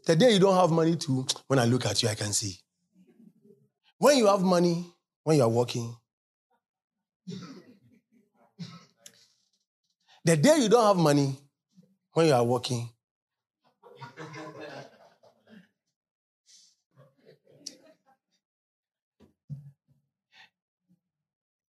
[0.06, 2.56] The day you don't have money to, when I look at you, I can see.
[3.98, 4.86] When you have money,
[5.24, 5.96] when you are walking,
[10.24, 11.36] the day you don't have money,
[12.12, 12.88] when you are walking,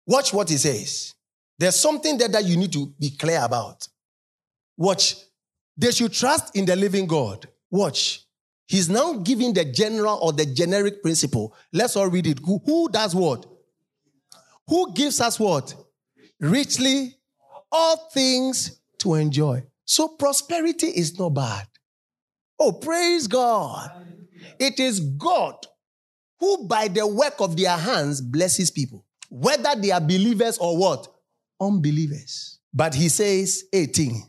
[0.09, 1.15] Watch what he says.
[1.59, 3.87] There's something there that you need to be clear about.
[4.79, 5.17] Watch.
[5.77, 7.47] They should trust in the living God.
[7.71, 8.25] Watch.
[8.67, 11.55] He's now giving the general or the generic principle.
[11.75, 12.39] Let's all read it.
[12.39, 13.45] Who, who does what?
[14.69, 15.75] Who gives us what?
[16.41, 17.15] Richly
[17.71, 19.63] all things to enjoy.
[19.85, 21.67] So prosperity is not bad.
[22.59, 23.91] Oh, praise God.
[24.59, 25.67] It is God
[26.41, 31.09] who, by the work of their hands, blesses people whether they are believers or what?
[31.61, 32.59] Unbelievers.
[32.73, 34.23] But he says 18.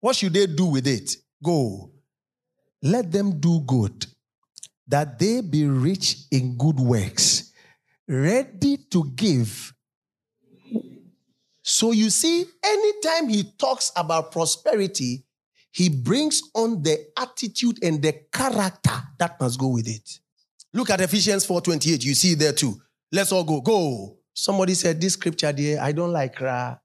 [0.00, 1.16] What should they do with it?
[1.42, 1.90] Go.
[2.82, 4.06] Let them do good,
[4.88, 7.52] that they be rich in good works,
[8.08, 9.72] ready to give
[11.62, 15.24] So you see, anytime he talks about prosperity,
[15.70, 20.18] he brings on the attitude and the character that must go with it.
[20.74, 22.04] Look at Ephesians 4:28.
[22.04, 22.80] You see there too.
[23.10, 23.60] Let's all go.
[23.60, 24.18] Go.
[24.34, 26.76] Somebody said this scripture there, I don't like ra.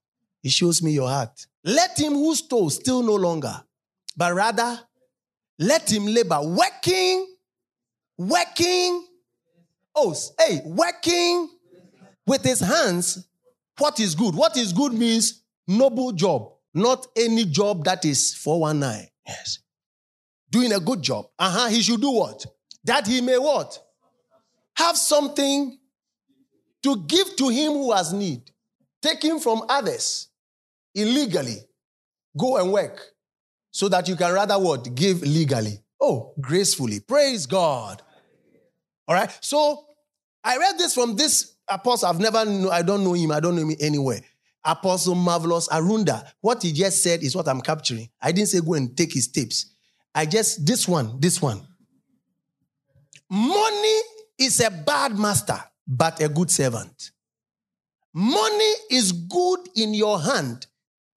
[0.44, 1.48] It shows me your heart.
[1.64, 3.64] Let him who stole still no longer,
[4.16, 4.80] but rather
[5.60, 7.28] let him labor, working,
[8.18, 9.06] working.
[9.96, 11.50] Oh, hey, working
[12.26, 13.28] with his hands
[13.78, 14.36] what is good?
[14.36, 19.08] What is good means noble job, not any job that is 419.
[19.26, 19.60] Yes.
[20.50, 21.28] Doing a good job.
[21.38, 21.68] Uh-huh.
[21.70, 22.46] He should do what?
[22.84, 23.78] That he may what?
[24.76, 25.78] Have something
[26.88, 28.50] to give to him who has need.
[29.02, 30.30] Taking from others
[30.96, 31.58] illegally.
[32.38, 33.02] Go and work.
[33.72, 34.96] So that you can rather what?
[34.96, 35.80] Give legally.
[36.00, 37.02] Oh, gracefully.
[37.02, 38.02] Praise God.
[39.08, 39.30] All right.
[39.42, 39.86] So
[40.44, 43.56] I read this from this apostle, I've never know, I don't know him, I don't
[43.56, 44.22] know him anywhere.
[44.64, 46.26] Apostle Marvelous Arunda.
[46.40, 48.10] What he just said is what I'm capturing.
[48.22, 49.74] I didn't say go and take his tips.
[50.16, 51.68] I just, this one, this one.
[53.30, 54.00] Money
[54.40, 57.12] is a bad master, but a good servant.
[58.14, 60.68] Money is good in your hand,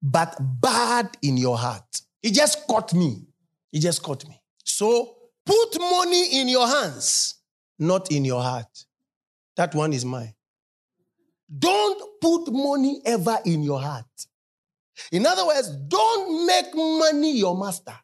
[0.01, 2.01] but bad in your heart.
[2.21, 3.25] He just caught me.
[3.71, 4.39] He just caught me.
[4.63, 5.15] So
[5.45, 7.35] put money in your hands,
[7.79, 8.85] not in your heart.
[9.55, 10.33] That one is mine.
[11.57, 14.05] Don't put money ever in your heart.
[15.11, 17.95] In other words, don't make money your master.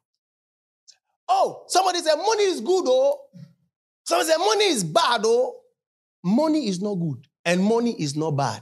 [1.30, 3.20] Oh, somebody said money is good, oh.
[4.03, 5.55] Somebody said money is bad, oh.
[6.28, 8.62] Money is not good and money is not bad.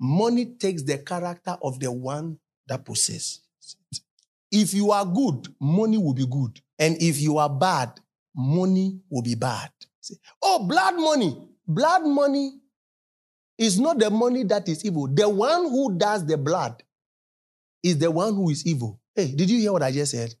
[0.00, 3.42] Money takes the character of the one that possesses
[3.90, 4.00] it.
[4.50, 6.58] If you are good, money will be good.
[6.78, 8.00] And if you are bad,
[8.34, 9.70] money will be bad.
[10.42, 11.36] Oh, blood money.
[11.68, 12.58] Blood money
[13.58, 15.08] is not the money that is evil.
[15.08, 16.82] The one who does the blood
[17.82, 18.98] is the one who is evil.
[19.14, 20.34] Hey, did you hear what I just said?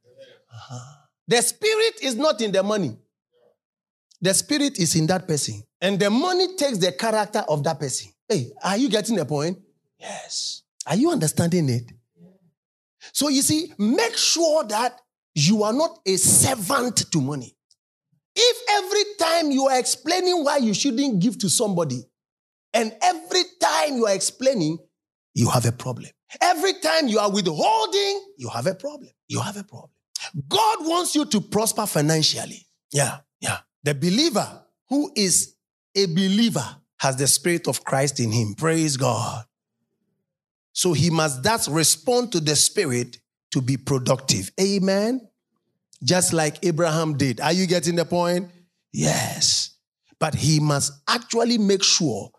[0.50, 0.96] Uh-huh.
[1.28, 2.96] The spirit is not in the money.
[4.22, 5.62] The spirit is in that person.
[5.80, 8.12] And the money takes the character of that person.
[8.28, 9.58] Hey, are you getting the point?
[9.98, 10.62] Yes.
[10.86, 11.92] Are you understanding it?
[13.12, 15.00] So you see, make sure that
[15.34, 17.56] you are not a servant to money.
[18.34, 22.02] If every time you are explaining why you shouldn't give to somebody,
[22.74, 24.78] and every time you are explaining,
[25.34, 26.10] you have a problem.
[26.40, 29.10] Every time you are withholding, you have a problem.
[29.28, 29.90] You have a problem.
[30.48, 32.66] God wants you to prosper financially.
[32.92, 33.58] Yeah, yeah.
[33.84, 35.55] The believer who is
[35.96, 38.54] a believer has the Spirit of Christ in him.
[38.54, 39.44] Praise God.
[40.72, 43.18] So he must thus respond to the Spirit
[43.52, 44.50] to be productive.
[44.60, 45.26] Amen.
[46.04, 47.40] Just like Abraham did.
[47.40, 48.50] Are you getting the point?
[48.92, 49.76] Yes.
[50.18, 52.30] But he must actually make sure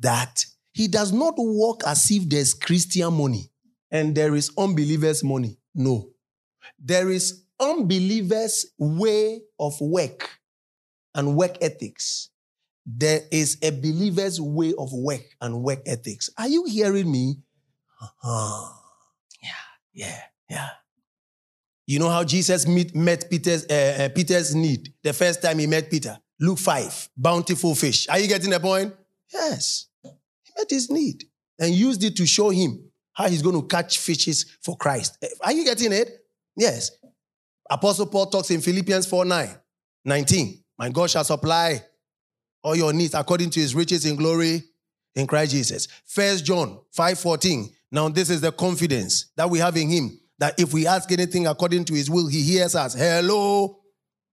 [0.00, 3.50] that he does not walk as if there's Christian money
[3.90, 5.58] and there is unbelievers' money.
[5.74, 6.10] No.
[6.78, 10.30] There is unbelievers' way of work
[11.14, 12.30] and work ethics.
[12.86, 16.28] There is a believer's way of work and work ethics.
[16.36, 17.36] Are you hearing me?
[18.00, 18.72] Uh-huh.
[19.42, 19.48] Yeah,
[19.92, 20.20] yeah,
[20.50, 20.68] yeah.
[21.86, 25.66] You know how Jesus meet, met Peter's, uh, uh, Peter's need the first time he
[25.66, 26.18] met Peter?
[26.40, 28.08] Luke 5, bountiful fish.
[28.08, 28.94] Are you getting the point?
[29.32, 29.86] Yes.
[30.02, 31.24] He met his need
[31.58, 35.24] and used it to show him how he's going to catch fishes for Christ.
[35.42, 36.08] Are you getting it?
[36.56, 36.90] Yes.
[37.70, 39.48] Apostle Paul talks in Philippians 4 9,
[40.04, 40.64] 19.
[40.78, 41.82] My God shall supply
[42.64, 44.64] all your needs according to his riches in glory
[45.14, 45.86] in Christ Jesus.
[46.06, 47.70] First John 5 14.
[47.92, 51.46] Now, this is the confidence that we have in him that if we ask anything
[51.46, 52.94] according to his will, he hears us.
[52.94, 53.78] Hello.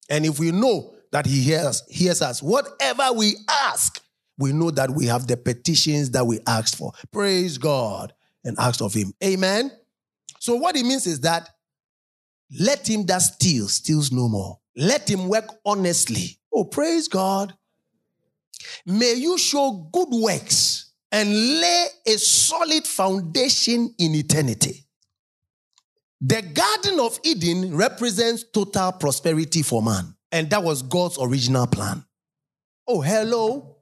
[0.10, 4.02] And if we know that he hears, hears us, whatever we ask,
[4.40, 6.92] we know that we have the petitions that we asked for.
[7.12, 8.14] Praise God
[8.44, 9.14] and asked of Him.
[9.24, 9.72] Amen.
[10.40, 11.50] So, what it means is that
[12.60, 14.60] let him that steals, steals no more.
[14.76, 16.40] Let him work honestly.
[16.54, 17.54] Oh, praise God.
[18.86, 24.86] May you show good works and lay a solid foundation in eternity.
[26.22, 32.06] The Garden of Eden represents total prosperity for man, and that was God's original plan.
[32.88, 33.78] Oh, hello.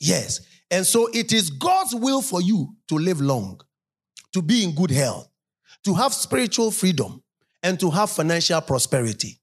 [0.00, 0.40] Yes.
[0.70, 3.60] And so it is God's will for you to live long,
[4.32, 5.28] to be in good health,
[5.84, 7.22] to have spiritual freedom,
[7.62, 9.40] and to have financial prosperity.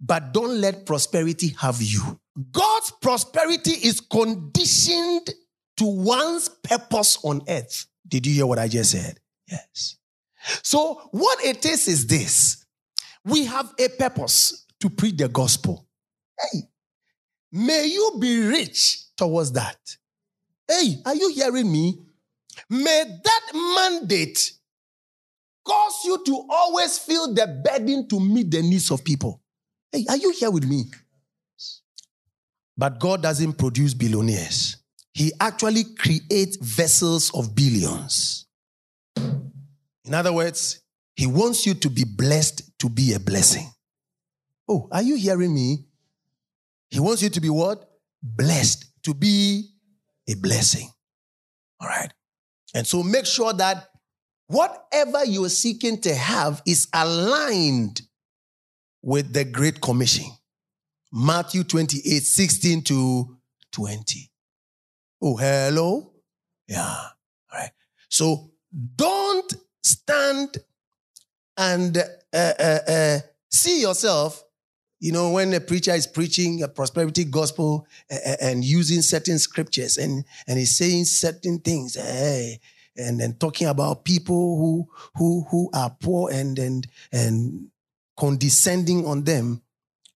[0.00, 2.18] But don't let prosperity have you.
[2.52, 5.30] God's prosperity is conditioned
[5.78, 7.86] to one's purpose on earth.
[8.06, 9.18] Did you hear what I just said?
[9.50, 9.96] Yes.
[10.62, 12.64] So, what it is is this
[13.24, 15.86] we have a purpose to preach the gospel.
[16.38, 16.60] Hey,
[17.52, 19.78] may you be rich towards that.
[20.68, 21.98] Hey, are you hearing me?
[22.70, 24.52] May that mandate
[25.64, 29.42] cause you to always feel the burden to meet the needs of people.
[29.90, 30.84] Hey, are you here with me?
[32.76, 34.76] But God doesn't produce billionaires.
[35.14, 38.46] He actually creates vessels of billions.
[39.16, 40.82] In other words,
[41.14, 43.70] He wants you to be blessed to be a blessing.
[44.68, 45.86] Oh, are you hearing me?
[46.90, 47.88] He wants you to be what?
[48.22, 49.70] Blessed to be
[50.28, 50.90] a blessing.
[51.80, 52.12] All right.
[52.74, 53.88] And so make sure that
[54.48, 58.02] whatever you're seeking to have is aligned
[59.02, 60.26] with the Great Commission.
[61.12, 63.36] Matthew 28 16 to
[63.72, 64.30] 20.
[65.22, 66.12] Oh, hello?
[66.68, 66.82] Yeah.
[66.82, 67.70] All right.
[68.08, 68.50] So
[68.96, 70.58] don't stand
[71.56, 71.96] and
[72.32, 73.18] uh, uh, uh,
[73.50, 74.44] see yourself,
[75.00, 77.86] you know, when a preacher is preaching a prosperity gospel
[78.40, 82.60] and using certain scriptures and, and he's saying certain things, hey,
[82.96, 87.68] and then talking about people who who who are poor and and and
[88.16, 89.62] condescending on them,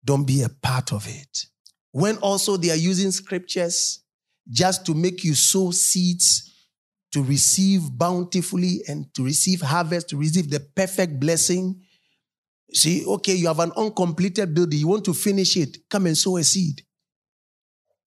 [0.08, 1.44] don't be a part of it.
[1.92, 4.02] When also they are using scriptures
[4.48, 6.50] just to make you sow seeds
[7.12, 11.82] to receive bountifully and to receive harvest, to receive the perfect blessing.
[12.72, 16.38] See, okay, you have an uncompleted building, you want to finish it, come and sow
[16.38, 16.80] a seed.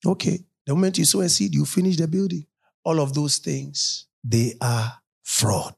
[0.04, 2.48] Okay, the moment you sow a seed, you finish the building.
[2.84, 4.92] All of those things, they are
[5.22, 5.76] fraud.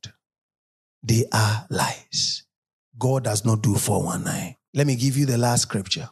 [1.04, 2.44] They are lies.
[2.98, 4.56] God does not do 419.
[4.74, 6.10] Let me give you the last scripture.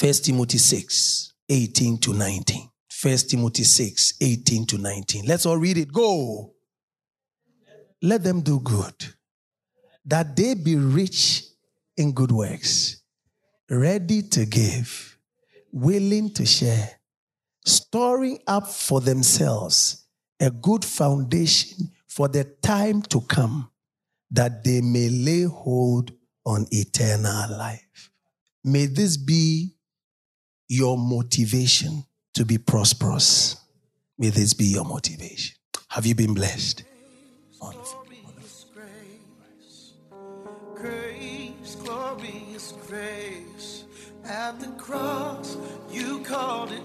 [0.00, 2.68] 1 Timothy 6, 18 to 19.
[3.02, 5.24] 1 Timothy 6, 18 to 19.
[5.26, 5.92] Let's all read it.
[5.92, 6.52] Go.
[8.02, 8.94] Let them do good,
[10.04, 11.44] that they be rich
[11.96, 13.02] in good works,
[13.70, 15.16] ready to give,
[15.72, 16.90] willing to share,
[17.64, 20.06] storing up for themselves
[20.40, 23.70] a good foundation for the time to come,
[24.30, 26.12] that they may lay hold
[26.44, 28.10] on eternal life.
[28.64, 29.73] May this be
[30.68, 32.04] your motivation
[32.34, 33.56] to be prosperous.
[34.18, 35.56] May this be your motivation.
[35.88, 36.84] Have you been blessed?
[37.60, 38.00] Wonderful.
[44.26, 45.58] At the cross,
[45.90, 46.84] you called it.